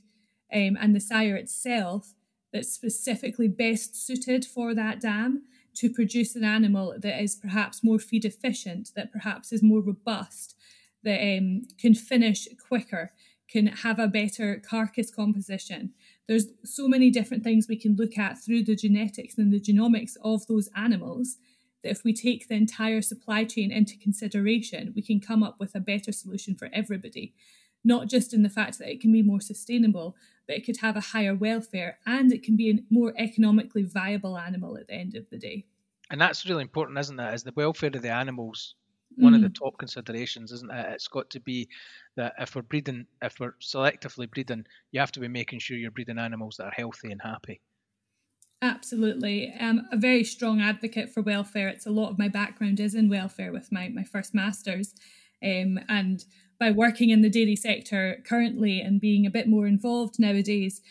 um, 0.52 0.76
and 0.80 0.96
the 0.96 1.00
sire 1.00 1.36
itself 1.36 2.14
that's 2.52 2.72
specifically 2.72 3.48
best 3.48 3.94
suited 3.94 4.44
for 4.44 4.74
that 4.74 5.00
dam 5.00 5.42
to 5.74 5.90
produce 5.90 6.34
an 6.34 6.44
animal 6.44 6.94
that 6.98 7.22
is 7.22 7.36
perhaps 7.36 7.84
more 7.84 7.98
feed 7.98 8.24
efficient, 8.24 8.90
that 8.96 9.12
perhaps 9.12 9.52
is 9.52 9.62
more 9.62 9.80
robust, 9.80 10.56
that 11.04 11.20
um, 11.20 11.62
can 11.78 11.94
finish 11.94 12.48
quicker, 12.68 13.12
can 13.48 13.66
have 13.66 13.98
a 13.98 14.08
better 14.08 14.56
carcass 14.64 15.10
composition. 15.10 15.92
There's 16.28 16.46
so 16.64 16.86
many 16.86 17.10
different 17.10 17.42
things 17.42 17.66
we 17.68 17.78
can 17.78 17.96
look 17.96 18.18
at 18.18 18.42
through 18.42 18.64
the 18.64 18.76
genetics 18.76 19.38
and 19.38 19.52
the 19.52 19.60
genomics 19.60 20.16
of 20.22 20.46
those 20.46 20.68
animals 20.76 21.38
that 21.82 21.90
if 21.90 22.04
we 22.04 22.12
take 22.12 22.48
the 22.48 22.54
entire 22.54 23.00
supply 23.00 23.44
chain 23.44 23.72
into 23.72 23.98
consideration, 23.98 24.92
we 24.94 25.02
can 25.02 25.20
come 25.20 25.42
up 25.42 25.56
with 25.58 25.74
a 25.74 25.80
better 25.80 26.12
solution 26.12 26.54
for 26.54 26.68
everybody. 26.72 27.34
Not 27.84 28.08
just 28.08 28.34
in 28.34 28.42
the 28.42 28.50
fact 28.50 28.78
that 28.78 28.90
it 28.90 29.00
can 29.00 29.12
be 29.12 29.22
more 29.22 29.40
sustainable, 29.40 30.16
but 30.46 30.56
it 30.56 30.66
could 30.66 30.78
have 30.78 30.96
a 30.96 31.00
higher 31.00 31.34
welfare 31.34 31.98
and 32.06 32.32
it 32.32 32.42
can 32.42 32.56
be 32.56 32.70
a 32.70 32.78
more 32.90 33.14
economically 33.16 33.82
viable 33.82 34.36
animal 34.36 34.76
at 34.76 34.88
the 34.88 34.94
end 34.94 35.14
of 35.14 35.28
the 35.30 35.38
day. 35.38 35.66
And 36.10 36.20
that's 36.20 36.44
really 36.44 36.62
important, 36.62 36.98
isn't 36.98 37.20
it? 37.20 37.34
Is 37.34 37.44
the 37.44 37.52
welfare 37.54 37.90
of 37.94 38.02
the 38.02 38.10
animals 38.10 38.74
one 39.16 39.32
mm. 39.32 39.36
of 39.36 39.42
the 39.42 39.48
mm-hmm. 39.48 39.64
top 39.64 39.78
considerations, 39.78 40.52
isn't 40.52 40.72
it? 40.72 40.86
It's 40.90 41.08
got 41.08 41.30
to 41.30 41.40
be 41.40 41.68
that 42.16 42.34
if 42.38 42.54
we're 42.54 42.62
breeding, 42.62 43.06
if 43.22 43.40
we're 43.40 43.54
selectively 43.60 44.30
breeding, 44.30 44.66
you 44.92 45.00
have 45.00 45.12
to 45.12 45.20
be 45.20 45.28
making 45.28 45.58
sure 45.58 45.76
you're 45.76 45.90
breeding 45.90 46.18
animals 46.18 46.56
that 46.56 46.66
are 46.66 46.74
healthy 46.76 47.10
and 47.10 47.20
happy. 47.20 47.60
Absolutely. 48.62 49.54
I'm 49.58 49.86
a 49.90 49.96
very 49.96 50.22
strong 50.22 50.60
advocate 50.60 51.10
for 51.10 51.22
welfare. 51.22 51.68
It's 51.68 51.86
a 51.86 51.90
lot 51.90 52.10
of 52.10 52.18
my 52.18 52.28
background 52.28 52.78
is 52.78 52.94
in 52.94 53.08
welfare 53.08 53.52
with 53.52 53.72
my, 53.72 53.88
my 53.88 54.04
first 54.04 54.34
master's. 54.34 54.94
Um, 55.42 55.80
and 55.88 56.24
by 56.58 56.70
working 56.70 57.10
in 57.10 57.22
the 57.22 57.30
dairy 57.30 57.56
sector 57.56 58.22
currently 58.24 58.80
and 58.80 59.00
being 59.00 59.24
a 59.24 59.30
bit 59.30 59.48
more 59.48 59.66
involved 59.66 60.18
nowadays, 60.18 60.82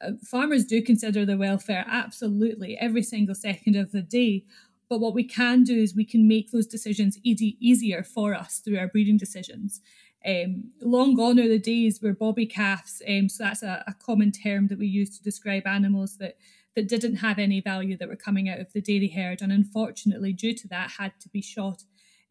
uh, 0.00 0.12
farmers 0.24 0.64
do 0.64 0.82
consider 0.82 1.26
their 1.26 1.36
welfare 1.36 1.84
absolutely 1.88 2.76
every 2.78 3.02
single 3.02 3.34
second 3.34 3.76
of 3.76 3.92
the 3.92 4.02
day. 4.02 4.44
But 4.88 5.00
what 5.00 5.14
we 5.14 5.24
can 5.24 5.64
do 5.64 5.76
is 5.76 5.94
we 5.94 6.06
can 6.06 6.26
make 6.26 6.50
those 6.50 6.66
decisions 6.66 7.18
easy, 7.22 7.58
easier 7.60 8.02
for 8.02 8.34
us 8.34 8.58
through 8.58 8.78
our 8.78 8.88
breeding 8.88 9.18
decisions. 9.18 9.82
Um, 10.26 10.72
long 10.80 11.14
gone 11.14 11.38
are 11.38 11.48
the 11.48 11.58
days 11.58 12.00
where 12.00 12.14
bobby 12.14 12.46
calves, 12.46 13.02
um, 13.08 13.28
so 13.28 13.44
that's 13.44 13.62
a, 13.62 13.84
a, 13.86 13.94
common 13.94 14.32
term 14.32 14.66
that 14.66 14.78
we 14.78 14.86
use 14.86 15.16
to 15.16 15.22
describe 15.22 15.64
animals 15.64 16.16
that, 16.16 16.36
that 16.74 16.88
didn't 16.88 17.16
have 17.16 17.38
any 17.38 17.60
value 17.60 17.96
that 17.96 18.08
were 18.08 18.16
coming 18.16 18.48
out 18.48 18.58
of 18.58 18.72
the 18.72 18.80
dairy 18.80 19.08
herd, 19.08 19.42
and 19.42 19.52
unfortunately, 19.52 20.32
due 20.32 20.54
to 20.54 20.66
that, 20.68 20.90
had 20.98 21.12
to 21.20 21.28
be 21.28 21.40
shot 21.40 21.84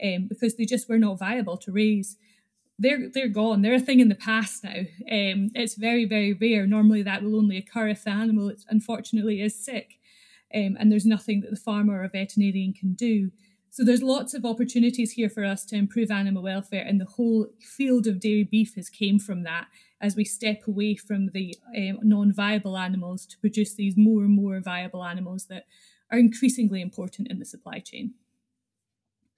um, 0.04 0.27
because 0.27 0.56
they 0.56 0.66
just 0.66 0.89
were 0.89 1.00
not 1.00 1.20
viable 1.20 1.58
to 1.58 1.72
raise. 1.72 2.18
They're 2.80 3.10
they're 3.12 3.27
gone. 3.27 3.62
They're 3.62 3.75
a 3.75 3.80
thing 3.80 4.00
in 4.00 4.10
the 4.10 4.16
past 4.16 4.63
now. 4.63 4.82
Um, 5.12 5.50
it's 5.56 5.75
very 5.75 6.06
very 6.06 6.34
rare. 6.34 6.68
Normally, 6.68 7.04
that 7.04 7.24
will 7.24 7.36
only 7.36 7.58
occur 7.58 7.88
if 7.89 8.04
the 8.04 8.12
animal, 8.12 8.51
unfortunately, 8.70 9.42
is 9.42 9.56
sick 9.56 9.98
um, 10.54 10.77
and 10.80 10.92
there's 10.92 11.06
nothing 11.06 11.42
that 11.42 11.51
the 11.51 11.58
farmer 11.58 12.01
or 12.01 12.08
veterinarian 12.08 12.74
can 12.74 12.94
do. 12.94 13.32
So 13.70 13.84
there's 13.84 14.01
lots 14.01 14.34
of 14.34 14.46
opportunities 14.46 15.12
here 15.12 15.30
for 15.30 15.44
us 15.44 15.66
to 15.66 15.75
improve 15.75 16.10
animal 16.10 16.42
welfare, 16.42 16.84
and 16.84 17.00
the 17.00 17.06
whole 17.06 17.48
field 17.60 18.08
of 18.08 18.20
dairy 18.20 18.44
beef 18.44 18.75
has 18.75 18.89
came 18.89 19.20
from 19.20 19.44
that 19.44 19.68
as 20.01 20.16
we 20.16 20.24
step 20.24 20.62
away 20.68 20.96
from 20.96 21.30
the 21.34 21.56
um, 21.75 22.00
non-viable 22.01 22.77
animals 22.77 23.25
to 23.25 23.38
produce 23.39 23.74
these 23.75 23.96
more 23.98 24.22
and 24.22 24.34
more 24.34 24.60
viable 24.62 25.04
animals 25.04 25.46
that 25.48 25.66
are 26.12 26.18
increasingly 26.18 26.82
important 26.82 27.27
in 27.30 27.39
the 27.39 27.46
supply 27.46 27.80
chain. 27.80 28.13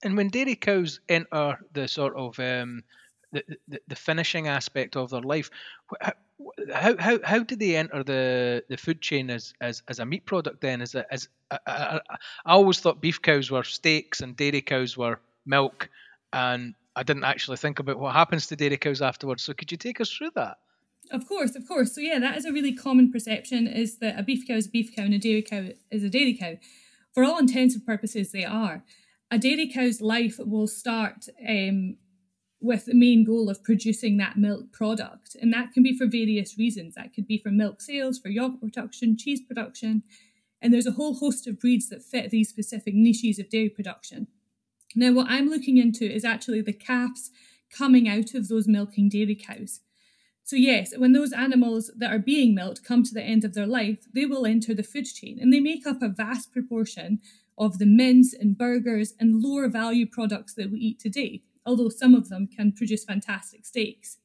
And 0.03 0.15
when 0.15 0.29
dairy 0.29 0.55
cows 0.55 0.99
enter 1.09 1.59
the 1.73 1.87
sort 1.87 2.15
of 2.15 2.39
um, 2.39 2.83
the, 3.31 3.43
the, 3.67 3.79
the 3.87 3.95
finishing 3.95 4.47
aspect 4.47 4.95
of 4.95 5.09
their 5.09 5.21
life, 5.21 5.49
how 6.73 6.95
how 6.97 7.19
how 7.23 7.39
did 7.39 7.59
they 7.59 7.75
enter 7.75 8.03
the 8.03 8.63
the 8.69 8.77
food 8.77 9.01
chain 9.01 9.29
as 9.29 9.53
as, 9.61 9.83
as 9.87 9.99
a 9.99 10.05
meat 10.05 10.25
product 10.25 10.61
then? 10.61 10.81
As 10.81 10.95
a, 10.95 11.11
as 11.11 11.27
I, 11.51 11.59
I, 11.67 11.99
I 12.45 12.53
always 12.53 12.79
thought 12.79 13.01
beef 13.01 13.21
cows 13.21 13.51
were 13.51 13.63
steaks 13.63 14.21
and 14.21 14.35
dairy 14.35 14.61
cows 14.61 14.97
were 14.97 15.19
milk 15.45 15.89
and 16.31 16.75
I 16.95 17.03
didn't 17.03 17.23
actually 17.23 17.57
think 17.57 17.79
about 17.79 17.99
what 17.99 18.13
happens 18.13 18.47
to 18.47 18.55
dairy 18.55 18.77
cows 18.77 19.01
afterwards. 19.01 19.43
So 19.43 19.53
could 19.53 19.71
you 19.71 19.77
take 19.77 19.99
us 19.99 20.11
through 20.11 20.31
that? 20.35 20.57
Of 21.11 21.27
course 21.27 21.55
of 21.55 21.67
course. 21.67 21.93
So 21.93 22.01
yeah 22.01 22.19
that 22.19 22.37
is 22.37 22.45
a 22.45 22.53
really 22.53 22.73
common 22.73 23.11
perception 23.11 23.67
is 23.67 23.97
that 23.97 24.17
a 24.17 24.23
beef 24.23 24.47
cow 24.47 24.55
is 24.55 24.67
a 24.67 24.71
beef 24.71 24.95
cow 24.95 25.03
and 25.03 25.13
a 25.13 25.19
dairy 25.19 25.41
cow 25.41 25.69
is 25.91 26.03
a 26.03 26.09
dairy 26.09 26.35
cow. 26.35 26.55
For 27.13 27.23
all 27.23 27.37
intents 27.37 27.75
and 27.75 27.85
purposes 27.85 28.31
they 28.31 28.45
are 28.45 28.83
a 29.31 29.37
dairy 29.37 29.71
cow's 29.71 30.01
life 30.01 30.37
will 30.39 30.67
start 30.67 31.27
um, 31.47 31.97
with 32.61 32.85
the 32.85 32.95
main 32.95 33.23
goal 33.23 33.49
of 33.49 33.63
producing 33.63 34.17
that 34.17 34.37
milk 34.37 34.71
product. 34.71 35.35
And 35.39 35.53
that 35.53 35.71
can 35.73 35.83
be 35.83 35.97
for 35.97 36.07
various 36.07 36.57
reasons. 36.57 36.95
That 36.95 37.13
could 37.13 37.27
be 37.27 37.37
for 37.37 37.51
milk 37.51 37.81
sales, 37.81 38.19
for 38.19 38.29
yogurt 38.29 38.59
production, 38.59 39.17
cheese 39.17 39.41
production. 39.41 40.03
And 40.61 40.73
there's 40.73 40.87
a 40.87 40.91
whole 40.91 41.15
host 41.15 41.47
of 41.47 41.59
breeds 41.59 41.89
that 41.89 42.03
fit 42.03 42.31
these 42.31 42.49
specific 42.49 42.93
niches 42.93 43.39
of 43.39 43.49
dairy 43.49 43.69
production. 43.69 44.27
Now, 44.95 45.13
what 45.13 45.27
I'm 45.29 45.47
looking 45.47 45.77
into 45.77 46.11
is 46.11 46.25
actually 46.25 46.61
the 46.61 46.73
calves 46.73 47.31
coming 47.71 48.09
out 48.09 48.33
of 48.33 48.47
those 48.47 48.67
milking 48.67 49.09
dairy 49.09 49.35
cows. 49.35 49.81
So, 50.43 50.55
yes, 50.55 50.97
when 50.97 51.13
those 51.13 51.31
animals 51.31 51.91
that 51.95 52.11
are 52.11 52.19
being 52.19 52.55
milked 52.55 52.83
come 52.83 53.03
to 53.03 53.13
the 53.13 53.21
end 53.21 53.45
of 53.45 53.53
their 53.53 53.67
life, 53.67 53.99
they 54.13 54.25
will 54.25 54.47
enter 54.47 54.73
the 54.73 54.83
food 54.83 55.05
chain 55.05 55.37
and 55.39 55.53
they 55.53 55.59
make 55.59 55.85
up 55.85 56.01
a 56.01 56.09
vast 56.09 56.51
proportion 56.51 57.19
of 57.59 57.77
the 57.77 57.85
mince 57.85 58.33
and 58.33 58.57
burgers 58.57 59.13
and 59.19 59.43
lower 59.43 59.67
value 59.67 60.05
products 60.05 60.53
that 60.55 60.71
we 60.71 60.79
eat 60.79 60.99
today 60.99 61.43
although 61.69 61.89
some 61.89 62.15
of 62.15 62.29
them 62.29 62.47
can 62.47 62.71
produce 62.71 63.03
fantastic 63.03 63.65
steaks. 63.65 64.17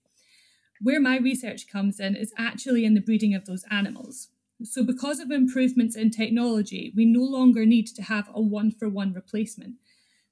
Where 0.81 1.01
my 1.01 1.19
research 1.19 1.69
comes 1.71 2.01
in 2.01 2.17
is 2.17 2.33
actually 2.39 2.85
in 2.85 2.95
the 2.95 3.01
breeding 3.01 3.35
of 3.35 3.45
those 3.45 3.65
animals. 3.71 4.29
So, 4.63 4.83
because 4.83 5.21
of 5.21 5.31
improvements 5.31 5.97
in 5.97 6.11
technology, 6.11 6.93
we 6.97 7.05
no 7.05 7.23
longer 7.23 7.67
need 7.67 7.87
to 7.89 8.03
have 8.03 8.31
a 8.33 8.41
one 8.41 8.71
for 8.71 8.89
one 8.89 9.13
replacement. 9.13 9.75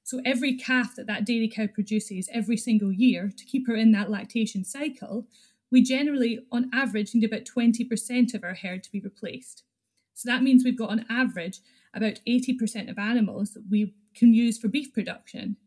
So, 0.03 0.21
every 0.25 0.57
calf 0.57 0.95
that 0.95 1.07
that 1.07 1.25
dairy 1.25 1.47
cow 1.47 1.67
produces 1.67 2.29
every 2.31 2.57
single 2.57 2.91
year 2.91 3.31
to 3.35 3.45
keep 3.45 3.67
her 3.67 3.75
in 3.75 3.91
that 3.91 4.09
lactation 4.09 4.63
cycle, 4.63 5.27
we 5.71 5.83
generally, 5.83 6.39
on 6.51 6.69
average, 6.73 7.13
need 7.13 7.25
about 7.25 7.45
20% 7.45 8.33
of 8.33 8.43
our 8.43 8.55
herd 8.55 8.83
to 8.83 8.91
be 8.91 8.99
replaced. 8.99 9.63
So, 10.13 10.29
that 10.29 10.41
means 10.41 10.63
we've 10.63 10.77
got 10.77 10.89
on 10.89 11.05
average 11.09 11.59
about 11.93 12.19
80% 12.27 12.89
of 12.89 12.97
animals 12.97 13.53
that 13.53 13.63
we 13.69 13.93
can 14.15 14.33
use 14.33 14.57
for 14.57 14.67
beef 14.67 14.93
production 14.93 15.57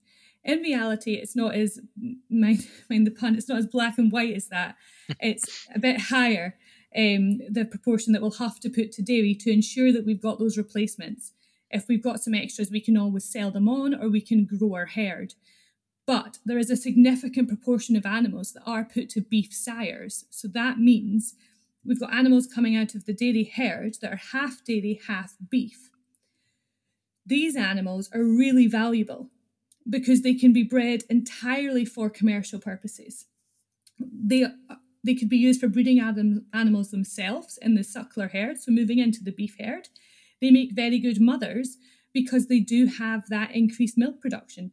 in 0.46 0.60
reality, 0.60 1.14
it's 1.14 1.36
not 1.36 1.54
as 1.54 1.80
mind, 2.30 2.66
mind 2.88 3.06
the 3.06 3.10
pun. 3.10 3.34
It's 3.34 3.48
not 3.48 3.58
as 3.58 3.66
black 3.66 3.98
and 3.98 4.10
white 4.10 4.34
as 4.34 4.48
that. 4.48 4.76
it's 5.20 5.66
a 5.74 5.78
bit 5.78 6.00
higher. 6.02 6.56
Um, 6.96 7.40
the 7.50 7.66
proportion 7.68 8.12
that 8.12 8.22
we'll 8.22 8.30
have 8.32 8.58
to 8.60 8.70
put 8.70 8.92
to 8.92 9.02
dairy 9.02 9.34
to 9.34 9.50
ensure 9.50 9.92
that 9.92 10.06
we've 10.06 10.22
got 10.22 10.38
those 10.38 10.56
replacements. 10.56 11.32
If 11.68 11.88
we've 11.88 12.02
got 12.02 12.20
some 12.20 12.32
extras, 12.32 12.70
we 12.70 12.80
can 12.80 12.96
always 12.96 13.24
sell 13.24 13.50
them 13.50 13.68
on 13.68 13.92
or 13.92 14.08
we 14.08 14.20
can 14.20 14.46
grow 14.46 14.74
our 14.74 14.86
herd. 14.86 15.34
But 16.06 16.38
there 16.44 16.58
is 16.58 16.70
a 16.70 16.76
significant 16.76 17.48
proportion 17.48 17.96
of 17.96 18.06
animals 18.06 18.52
that 18.52 18.62
are 18.64 18.84
put 18.84 19.10
to 19.10 19.20
beef 19.20 19.52
sires. 19.52 20.24
So 20.30 20.46
that 20.54 20.78
means 20.78 21.34
we've 21.84 22.00
got 22.00 22.14
animals 22.14 22.46
coming 22.46 22.76
out 22.76 22.94
of 22.94 23.04
the 23.04 23.12
dairy 23.12 23.52
herd 23.56 23.96
that 24.00 24.12
are 24.12 24.20
half 24.32 24.64
dairy, 24.64 25.00
half 25.08 25.34
beef. 25.50 25.90
These 27.26 27.56
animals 27.56 28.08
are 28.14 28.22
really 28.22 28.68
valuable 28.68 29.30
because 29.88 30.22
they 30.22 30.34
can 30.34 30.52
be 30.52 30.62
bred 30.62 31.02
entirely 31.10 31.84
for 31.84 32.08
commercial 32.08 32.60
purposes. 32.60 33.26
They 33.98 34.46
they 35.04 35.14
could 35.14 35.28
be 35.28 35.36
used 35.36 35.60
for 35.60 35.68
breeding 35.68 36.00
animals 36.00 36.90
themselves 36.90 37.58
in 37.62 37.74
the 37.74 37.82
suckler 37.82 38.30
herd, 38.32 38.58
so 38.58 38.72
moving 38.72 38.98
into 38.98 39.22
the 39.22 39.30
beef 39.30 39.56
herd. 39.60 39.88
They 40.40 40.50
make 40.50 40.72
very 40.72 40.98
good 40.98 41.20
mothers 41.20 41.78
because 42.12 42.48
they 42.48 42.60
do 42.60 42.86
have 42.86 43.28
that 43.28 43.54
increased 43.54 43.96
milk 43.96 44.20
production. 44.20 44.72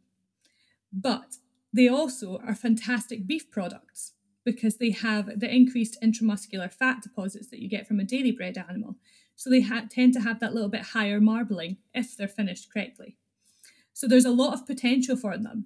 But 0.91 1.35
they 1.71 1.87
also 1.87 2.37
are 2.37 2.55
fantastic 2.55 3.27
beef 3.27 3.49
products 3.51 4.13
because 4.43 4.77
they 4.77 4.91
have 4.91 5.39
the 5.39 5.53
increased 5.53 5.97
intramuscular 6.03 6.71
fat 6.71 7.01
deposits 7.01 7.47
that 7.47 7.59
you 7.59 7.69
get 7.69 7.87
from 7.87 7.99
a 7.99 8.03
dairy 8.03 8.31
bred 8.31 8.57
animal. 8.57 8.95
So 9.35 9.49
they 9.49 9.61
ha- 9.61 9.85
tend 9.89 10.13
to 10.13 10.21
have 10.21 10.39
that 10.39 10.53
little 10.53 10.69
bit 10.69 10.81
higher 10.81 11.19
marbling 11.19 11.77
if 11.93 12.15
they're 12.15 12.27
finished 12.27 12.71
correctly. 12.71 13.17
So 13.93 14.07
there's 14.07 14.25
a 14.25 14.31
lot 14.31 14.53
of 14.53 14.65
potential 14.65 15.15
for 15.15 15.37
them. 15.37 15.65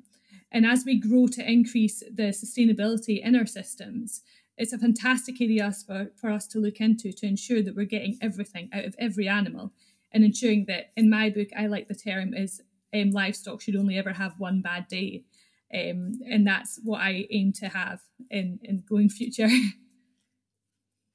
And 0.52 0.66
as 0.66 0.84
we 0.86 1.00
grow 1.00 1.28
to 1.28 1.50
increase 1.50 2.00
the 2.00 2.30
sustainability 2.30 3.22
in 3.24 3.36
our 3.36 3.46
systems, 3.46 4.22
it's 4.58 4.74
a 4.74 4.78
fantastic 4.78 5.40
area 5.42 5.72
for, 5.72 6.12
for 6.16 6.32
us 6.32 6.48
to 6.48 6.60
look 6.60 6.80
into 6.80 7.12
to 7.12 7.28
ensure 7.28 7.62
that 7.62 7.76
we're 7.76 7.86
getting 7.86 8.18
everything 8.22 8.70
out 8.74 8.86
of 8.86 8.96
every 8.98 9.28
animal 9.28 9.74
and 10.12 10.24
ensuring 10.24 10.66
that, 10.68 10.92
in 10.96 11.10
my 11.10 11.30
book, 11.30 11.50
I 11.56 11.68
like 11.68 11.88
the 11.88 11.96
term 11.96 12.34
is 12.34 12.62
um, 12.94 13.12
livestock 13.12 13.62
should 13.62 13.76
only 13.76 13.98
ever 13.98 14.14
have 14.14 14.40
one 14.40 14.62
bad 14.62 14.88
day. 14.88 15.26
Um, 15.74 16.14
and 16.26 16.48
that's 16.48 16.80
what 16.84 17.02
I 17.02 17.28
aim 17.30 17.52
to 17.54 17.68
have 17.68 18.00
in, 18.32 18.60
in 18.64 18.84
going 18.88 19.10
future. 19.10 19.50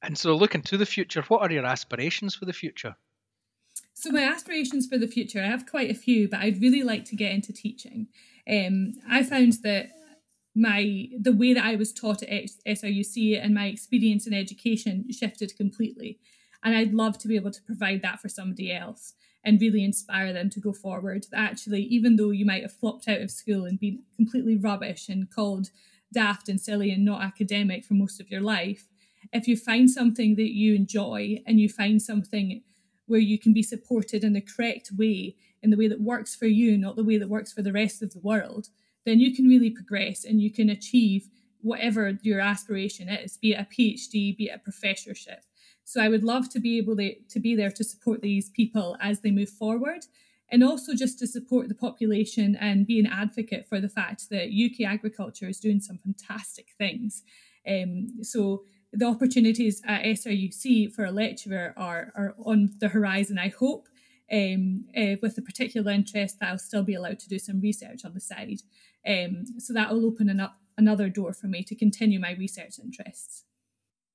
and 0.02 0.18
so, 0.18 0.34
looking 0.34 0.62
to 0.62 0.76
the 0.76 0.86
future, 0.86 1.22
what 1.22 1.42
are 1.42 1.52
your 1.52 1.66
aspirations 1.66 2.34
for 2.34 2.44
the 2.44 2.52
future? 2.52 2.96
So 3.94 4.10
my 4.10 4.24
aspirations 4.24 4.86
for 4.86 4.98
the 4.98 5.06
future, 5.06 5.40
I 5.40 5.46
have 5.46 5.66
quite 5.66 5.90
a 5.90 5.94
few, 5.94 6.28
but 6.28 6.40
I'd 6.40 6.60
really 6.60 6.82
like 6.82 7.04
to 7.06 7.16
get 7.16 7.32
into 7.32 7.52
teaching. 7.52 8.08
Um, 8.50 8.94
I 9.08 9.22
found 9.22 9.54
that 9.62 9.90
my 10.54 11.06
the 11.18 11.32
way 11.32 11.54
that 11.54 11.64
I 11.64 11.76
was 11.76 11.92
taught 11.92 12.22
at 12.22 12.50
SRUC 12.66 13.40
and 13.42 13.54
my 13.54 13.66
experience 13.66 14.26
in 14.26 14.34
education 14.34 15.04
shifted 15.12 15.56
completely, 15.56 16.18
and 16.64 16.74
I'd 16.74 16.94
love 16.94 17.16
to 17.18 17.28
be 17.28 17.36
able 17.36 17.52
to 17.52 17.62
provide 17.62 18.02
that 18.02 18.20
for 18.20 18.28
somebody 18.28 18.72
else 18.72 19.14
and 19.44 19.60
really 19.60 19.84
inspire 19.84 20.32
them 20.32 20.50
to 20.50 20.60
go 20.60 20.72
forward. 20.72 21.26
That 21.30 21.50
actually, 21.50 21.82
even 21.82 22.16
though 22.16 22.30
you 22.30 22.44
might 22.44 22.62
have 22.62 22.72
flopped 22.72 23.08
out 23.08 23.20
of 23.20 23.30
school 23.30 23.64
and 23.64 23.78
been 23.78 24.02
completely 24.16 24.56
rubbish 24.56 25.08
and 25.08 25.30
called 25.30 25.70
daft 26.12 26.48
and 26.48 26.60
silly 26.60 26.90
and 26.90 27.04
not 27.04 27.22
academic 27.22 27.84
for 27.84 27.94
most 27.94 28.20
of 28.20 28.30
your 28.30 28.40
life, 28.40 28.88
if 29.32 29.48
you 29.48 29.56
find 29.56 29.90
something 29.90 30.36
that 30.36 30.54
you 30.54 30.74
enjoy 30.74 31.42
and 31.46 31.58
you 31.58 31.68
find 31.68 32.00
something 32.00 32.62
where 33.06 33.20
you 33.20 33.38
can 33.38 33.52
be 33.52 33.62
supported 33.62 34.22
in 34.24 34.32
the 34.32 34.40
correct 34.40 34.90
way, 34.96 35.36
in 35.62 35.70
the 35.70 35.76
way 35.76 35.88
that 35.88 36.00
works 36.00 36.34
for 36.34 36.46
you, 36.46 36.76
not 36.76 36.96
the 36.96 37.04
way 37.04 37.18
that 37.18 37.28
works 37.28 37.52
for 37.52 37.62
the 37.62 37.72
rest 37.72 38.02
of 38.02 38.12
the 38.12 38.20
world, 38.20 38.68
then 39.04 39.20
you 39.20 39.34
can 39.34 39.48
really 39.48 39.70
progress 39.70 40.24
and 40.24 40.40
you 40.40 40.52
can 40.52 40.68
achieve 40.70 41.28
whatever 41.60 42.18
your 42.22 42.40
aspiration 42.40 43.08
is, 43.08 43.36
be 43.36 43.52
it 43.52 43.60
a 43.60 43.64
PhD, 43.64 44.36
be 44.36 44.46
it 44.46 44.56
a 44.56 44.58
professorship. 44.58 45.44
So 45.84 46.00
I 46.00 46.08
would 46.08 46.24
love 46.24 46.48
to 46.50 46.60
be 46.60 46.78
able 46.78 46.96
to, 46.96 47.14
to 47.14 47.40
be 47.40 47.54
there 47.54 47.70
to 47.70 47.84
support 47.84 48.20
these 48.20 48.50
people 48.50 48.96
as 49.00 49.20
they 49.20 49.30
move 49.30 49.50
forward 49.50 50.04
and 50.50 50.62
also 50.62 50.94
just 50.94 51.18
to 51.18 51.26
support 51.26 51.68
the 51.68 51.74
population 51.74 52.56
and 52.60 52.86
be 52.86 53.00
an 53.00 53.06
advocate 53.06 53.66
for 53.68 53.80
the 53.80 53.88
fact 53.88 54.28
that 54.30 54.50
UK 54.52 54.86
agriculture 54.86 55.48
is 55.48 55.58
doing 55.58 55.80
some 55.80 55.98
fantastic 55.98 56.68
things. 56.76 57.22
Um, 57.66 58.22
so 58.22 58.64
the 58.92 59.06
opportunities 59.06 59.82
at 59.86 60.04
SRUC 60.04 60.92
for 60.92 61.04
a 61.04 61.10
lecturer 61.10 61.72
are, 61.76 62.12
are 62.14 62.34
on 62.44 62.70
the 62.78 62.88
horizon, 62.88 63.38
I 63.38 63.48
hope, 63.48 63.88
um, 64.30 64.84
uh, 64.96 65.16
with 65.22 65.38
a 65.38 65.42
particular 65.42 65.92
interest 65.92 66.40
that 66.40 66.50
I'll 66.50 66.58
still 66.58 66.82
be 66.82 66.94
allowed 66.94 67.18
to 67.20 67.28
do 67.28 67.38
some 67.38 67.60
research 67.60 68.04
on 68.04 68.14
the 68.14 68.20
side. 68.20 68.60
Um, 69.06 69.44
so 69.58 69.72
that 69.72 69.90
will 69.90 70.06
open 70.06 70.28
an 70.28 70.40
up 70.40 70.58
another 70.78 71.08
door 71.08 71.32
for 71.34 71.48
me 71.48 71.62
to 71.64 71.74
continue 71.74 72.18
my 72.18 72.32
research 72.32 72.78
interests. 72.78 73.44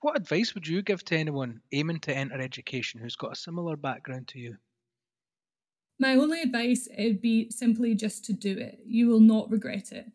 What 0.01 0.17
advice 0.17 0.53
would 0.53 0.67
you 0.67 0.81
give 0.81 1.03
to 1.05 1.17
anyone 1.17 1.61
aiming 1.71 1.99
to 2.01 2.15
enter 2.15 2.39
education 2.39 2.99
who's 2.99 3.15
got 3.15 3.33
a 3.33 3.35
similar 3.35 3.75
background 3.75 4.27
to 4.29 4.39
you? 4.39 4.57
My 5.99 6.13
only 6.13 6.41
advice 6.41 6.87
would 6.97 7.21
be 7.21 7.49
simply 7.49 7.95
just 7.95 8.23
to 8.25 8.33
do 8.33 8.57
it. 8.57 8.79
You 8.85 9.07
will 9.07 9.19
not 9.19 9.49
regret 9.49 9.91
it. 9.91 10.05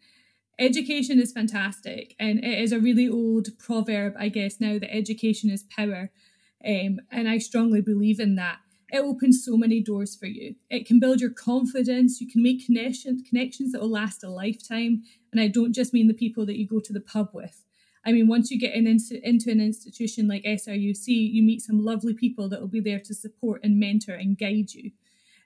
Education 0.62 1.18
is 1.18 1.32
fantastic, 1.32 2.14
and 2.20 2.38
it 2.38 2.56
is 2.60 2.70
a 2.70 2.78
really 2.78 3.08
old 3.08 3.48
proverb, 3.58 4.14
I 4.16 4.28
guess, 4.28 4.60
now 4.60 4.78
that 4.78 4.94
education 4.94 5.50
is 5.50 5.64
power. 5.64 6.12
Um, 6.64 7.00
and 7.10 7.28
I 7.28 7.38
strongly 7.38 7.80
believe 7.80 8.20
in 8.20 8.36
that. 8.36 8.58
It 8.92 9.00
opens 9.00 9.44
so 9.44 9.56
many 9.56 9.82
doors 9.82 10.14
for 10.14 10.26
you. 10.26 10.54
It 10.70 10.86
can 10.86 11.00
build 11.00 11.20
your 11.20 11.30
confidence. 11.30 12.20
You 12.20 12.30
can 12.30 12.44
make 12.44 12.64
connection, 12.64 13.24
connections 13.28 13.72
that 13.72 13.80
will 13.80 13.90
last 13.90 14.22
a 14.22 14.28
lifetime. 14.28 15.02
And 15.32 15.40
I 15.40 15.48
don't 15.48 15.74
just 15.74 15.92
mean 15.92 16.06
the 16.06 16.14
people 16.14 16.46
that 16.46 16.56
you 16.56 16.68
go 16.68 16.78
to 16.78 16.92
the 16.92 17.00
pub 17.00 17.30
with. 17.32 17.64
I 18.06 18.12
mean, 18.12 18.28
once 18.28 18.52
you 18.52 18.60
get 18.60 18.76
in, 18.76 18.86
into 18.86 19.50
an 19.50 19.60
institution 19.60 20.28
like 20.28 20.44
SRUC, 20.44 21.08
you 21.08 21.42
meet 21.42 21.62
some 21.62 21.84
lovely 21.84 22.14
people 22.14 22.48
that 22.50 22.60
will 22.60 22.68
be 22.68 22.78
there 22.78 23.00
to 23.00 23.14
support 23.14 23.62
and 23.64 23.80
mentor 23.80 24.14
and 24.14 24.38
guide 24.38 24.74
you. 24.74 24.92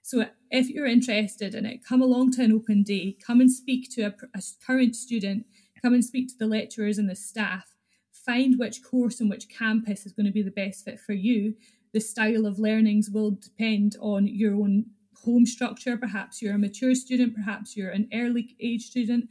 So 0.06 0.24
if 0.52 0.68
you're 0.68 0.86
interested 0.86 1.52
in 1.52 1.66
it, 1.66 1.84
come 1.84 2.00
along 2.00 2.30
to 2.34 2.44
an 2.44 2.52
open 2.52 2.84
day, 2.84 3.16
come 3.26 3.40
and 3.40 3.50
speak 3.50 3.90
to 3.96 4.02
a, 4.02 4.14
a 4.36 4.42
current 4.64 4.94
student, 4.94 5.46
come 5.82 5.94
and 5.94 6.04
speak 6.04 6.28
to 6.28 6.38
the 6.38 6.46
lecturers 6.46 6.96
and 6.96 7.10
the 7.10 7.16
staff, 7.16 7.74
find 8.12 8.56
which 8.56 8.84
course 8.84 9.18
and 9.18 9.28
which 9.28 9.48
campus 9.48 10.06
is 10.06 10.12
going 10.12 10.26
to 10.26 10.30
be 10.30 10.44
the 10.44 10.50
best 10.52 10.84
fit 10.84 11.00
for 11.00 11.12
you. 11.12 11.56
The 11.92 11.98
style 11.98 12.46
of 12.46 12.60
learnings 12.60 13.10
will 13.10 13.32
depend 13.32 13.96
on 14.00 14.28
your 14.28 14.54
own 14.54 14.84
home 15.24 15.44
structure. 15.44 15.96
Perhaps 15.96 16.40
you're 16.40 16.54
a 16.54 16.58
mature 16.58 16.94
student, 16.94 17.34
perhaps 17.34 17.76
you're 17.76 17.90
an 17.90 18.08
early 18.14 18.54
age 18.60 18.82
student. 18.82 19.28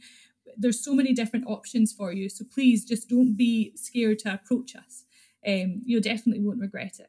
There's 0.58 0.84
so 0.84 0.92
many 0.92 1.14
different 1.14 1.46
options 1.46 1.90
for 1.90 2.12
you. 2.12 2.28
So 2.28 2.44
please 2.52 2.84
just 2.84 3.08
don't 3.08 3.34
be 3.34 3.72
scared 3.76 4.18
to 4.20 4.34
approach 4.34 4.76
us. 4.76 5.04
Um, 5.46 5.80
you 5.86 6.02
definitely 6.02 6.44
won't 6.44 6.60
regret 6.60 7.00
it. 7.00 7.08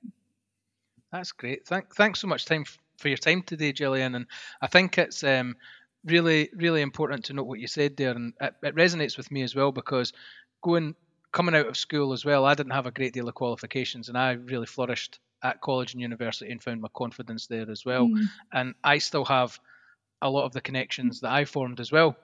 That's 1.12 1.34
great. 1.34 1.68
Thank, 1.68 1.94
thanks 1.96 2.22
so 2.22 2.28
much 2.28 2.46
time 2.46 2.64
for 2.98 3.08
your 3.08 3.18
time 3.18 3.44
today, 3.44 3.74
Jillian. 3.74 4.16
And 4.16 4.25
I 4.62 4.68
think 4.68 4.98
it's 4.98 5.24
um, 5.24 5.56
really, 6.06 6.50
really 6.56 6.82
important 6.82 7.25
to 7.25 7.34
note 7.34 7.48
what 7.48 7.60
you 7.60 7.67
said 7.67 7.98
there, 7.98 8.12
and 8.12 8.34
it, 8.41 8.54
it 8.63 8.76
resonates 8.76 9.17
with 9.17 9.32
me 9.32 9.43
as 9.43 9.56
well 9.56 9.72
because 9.72 10.13
going 10.63 10.95
coming 11.32 11.56
out 11.56 11.67
of 11.67 11.78
school 11.78 12.13
as 12.13 12.26
well, 12.26 12.45
I 12.45 12.54
didn't 12.56 12.72
have 12.72 12.88
a 12.88 12.91
great 12.91 13.13
deal 13.13 13.28
of 13.28 13.36
qualifications, 13.36 14.10
and 14.10 14.17
I 14.17 14.34
really 14.34 14.65
flourished 14.65 15.19
at 15.43 15.62
college 15.62 15.93
and 15.93 16.02
university 16.02 16.52
and 16.52 16.62
found 16.63 16.82
my 16.82 16.88
confidence 16.95 17.48
there 17.48 17.69
as 17.69 17.86
well. 17.86 18.08
Mm. 18.08 18.30
And 18.54 18.76
I 18.84 18.98
still 18.98 19.26
have 19.26 19.60
a 20.22 20.30
lot 20.30 20.45
of 20.45 20.54
the 20.54 20.62
connections 20.62 21.22
that 21.22 21.32
I 21.32 21.45
formed 21.45 21.80
as 21.80 21.91
well 21.91 22.15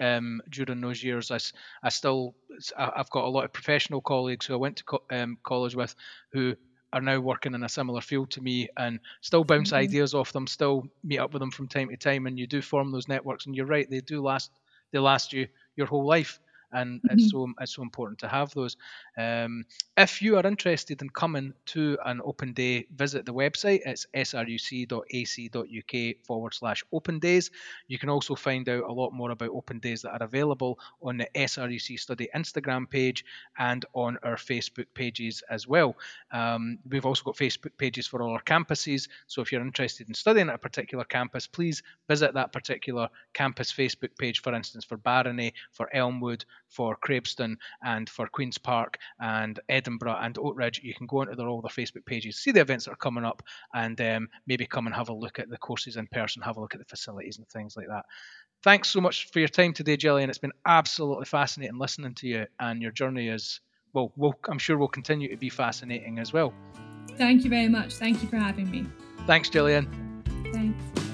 um, 0.00 0.40
during 0.50 0.80
those 0.80 1.02
years. 1.02 1.30
I, 1.30 1.38
I 1.82 1.90
still 1.90 2.34
I've 2.76 3.10
got 3.10 3.24
a 3.24 3.30
lot 3.30 3.44
of 3.44 3.52
professional 3.52 4.00
colleagues 4.00 4.46
who 4.46 4.54
I 4.54 4.58
went 4.58 4.76
to 4.78 4.84
co- 4.84 5.02
um, 5.10 5.38
college 5.44 5.74
with 5.76 5.94
who 6.32 6.56
are 6.92 7.00
now 7.00 7.18
working 7.20 7.54
in 7.54 7.64
a 7.64 7.68
similar 7.68 8.00
field 8.00 8.30
to 8.30 8.40
me 8.40 8.68
and 8.76 9.00
still 9.20 9.44
bounce 9.44 9.68
mm-hmm. 9.68 9.78
ideas 9.78 10.14
off 10.14 10.32
them, 10.32 10.46
still 10.46 10.86
meet 11.02 11.18
up 11.18 11.32
with 11.32 11.40
them 11.40 11.50
from 11.50 11.68
time 11.68 11.88
to 11.88 11.96
time, 11.96 12.26
and 12.26 12.38
you 12.38 12.46
do 12.46 12.62
form 12.62 12.90
those 12.90 13.08
networks. 13.08 13.46
And 13.46 13.54
you're 13.54 13.66
right, 13.66 13.88
they 13.90 14.00
do 14.00 14.22
last. 14.22 14.50
They 14.92 15.00
last 15.00 15.32
you 15.32 15.48
your 15.74 15.86
whole 15.86 16.06
life 16.06 16.38
and 16.72 17.00
mm-hmm. 17.00 17.18
it's 17.18 17.30
so 17.30 17.48
it's 17.60 17.74
so 17.74 17.82
important 17.82 18.18
to 18.20 18.28
have 18.28 18.52
those. 18.54 18.76
Um, 19.16 19.64
if 19.96 20.20
you 20.22 20.36
are 20.36 20.46
interested 20.46 21.02
in 21.02 21.10
coming 21.10 21.52
to 21.66 21.98
an 22.04 22.20
open 22.24 22.52
day, 22.52 22.86
visit 22.94 23.24
the 23.26 23.34
website. 23.34 23.80
It's 23.84 24.06
sruc.ac.uk 24.14 25.94
forward 26.24 26.54
slash 26.54 26.84
open 26.92 27.18
days. 27.18 27.50
You 27.88 27.98
can 27.98 28.08
also 28.08 28.34
find 28.34 28.68
out 28.68 28.84
a 28.84 28.92
lot 28.92 29.12
more 29.12 29.30
about 29.30 29.50
open 29.50 29.78
days 29.78 30.02
that 30.02 30.20
are 30.20 30.24
available 30.24 30.78
on 31.02 31.16
the 31.18 31.28
SRUC 31.34 31.98
Study 31.98 32.28
Instagram 32.34 32.88
page 32.88 33.24
and 33.58 33.84
on 33.94 34.18
our 34.22 34.36
Facebook 34.36 34.86
pages 34.94 35.42
as 35.50 35.66
well. 35.66 35.96
Um, 36.32 36.78
we've 36.88 37.06
also 37.06 37.22
got 37.24 37.36
Facebook 37.36 37.76
pages 37.78 38.06
for 38.06 38.22
all 38.22 38.32
our 38.32 38.42
campuses. 38.42 39.08
So 39.26 39.42
if 39.42 39.52
you're 39.52 39.60
interested 39.60 40.08
in 40.08 40.14
studying 40.14 40.48
at 40.48 40.54
a 40.54 40.58
particular 40.58 41.04
campus, 41.04 41.46
please 41.46 41.82
visit 42.08 42.34
that 42.34 42.52
particular 42.52 43.08
campus 43.34 43.72
Facebook 43.72 44.16
page, 44.18 44.42
for 44.42 44.54
instance, 44.54 44.84
for 44.84 44.96
Barony, 44.96 45.54
for 45.72 45.88
Elmwood, 45.94 46.44
for 46.68 46.96
Craibstone 46.96 47.56
and 47.84 48.08
for 48.08 48.28
Queen's 48.28 48.58
Park 48.58 48.98
and 49.20 49.58
Edinburgh 49.68 50.18
and 50.20 50.34
Oatridge, 50.36 50.82
you 50.82 50.94
can 50.94 51.06
go 51.06 51.20
onto 51.20 51.34
their, 51.34 51.48
all 51.48 51.62
their 51.62 51.68
Facebook 51.68 52.04
pages, 52.04 52.38
see 52.38 52.52
the 52.52 52.60
events 52.60 52.84
that 52.84 52.92
are 52.92 52.96
coming 52.96 53.24
up, 53.24 53.42
and 53.74 54.00
um, 54.00 54.28
maybe 54.46 54.66
come 54.66 54.86
and 54.86 54.94
have 54.94 55.08
a 55.08 55.14
look 55.14 55.38
at 55.38 55.48
the 55.48 55.58
courses 55.58 55.96
in 55.96 56.06
person, 56.08 56.42
have 56.42 56.56
a 56.56 56.60
look 56.60 56.74
at 56.74 56.80
the 56.80 56.86
facilities 56.86 57.38
and 57.38 57.48
things 57.48 57.76
like 57.76 57.88
that. 57.88 58.04
Thanks 58.62 58.88
so 58.90 59.00
much 59.00 59.30
for 59.30 59.38
your 59.38 59.48
time 59.48 59.72
today, 59.72 59.96
Jillian. 59.96 60.28
It's 60.28 60.38
been 60.38 60.52
absolutely 60.66 61.26
fascinating 61.26 61.78
listening 61.78 62.14
to 62.14 62.26
you, 62.26 62.46
and 62.58 62.82
your 62.82 62.92
journey 62.92 63.28
is, 63.28 63.60
well, 63.92 64.12
well 64.16 64.34
I'm 64.48 64.58
sure 64.58 64.76
will 64.76 64.88
continue 64.88 65.28
to 65.28 65.36
be 65.36 65.50
fascinating 65.50 66.18
as 66.18 66.32
well. 66.32 66.52
Thank 67.16 67.44
you 67.44 67.50
very 67.50 67.68
much. 67.68 67.94
Thank 67.94 68.22
you 68.22 68.28
for 68.28 68.36
having 68.36 68.70
me. 68.70 68.86
Thanks, 69.26 69.48
Jillian. 69.48 69.88
Thanks. 70.52 71.05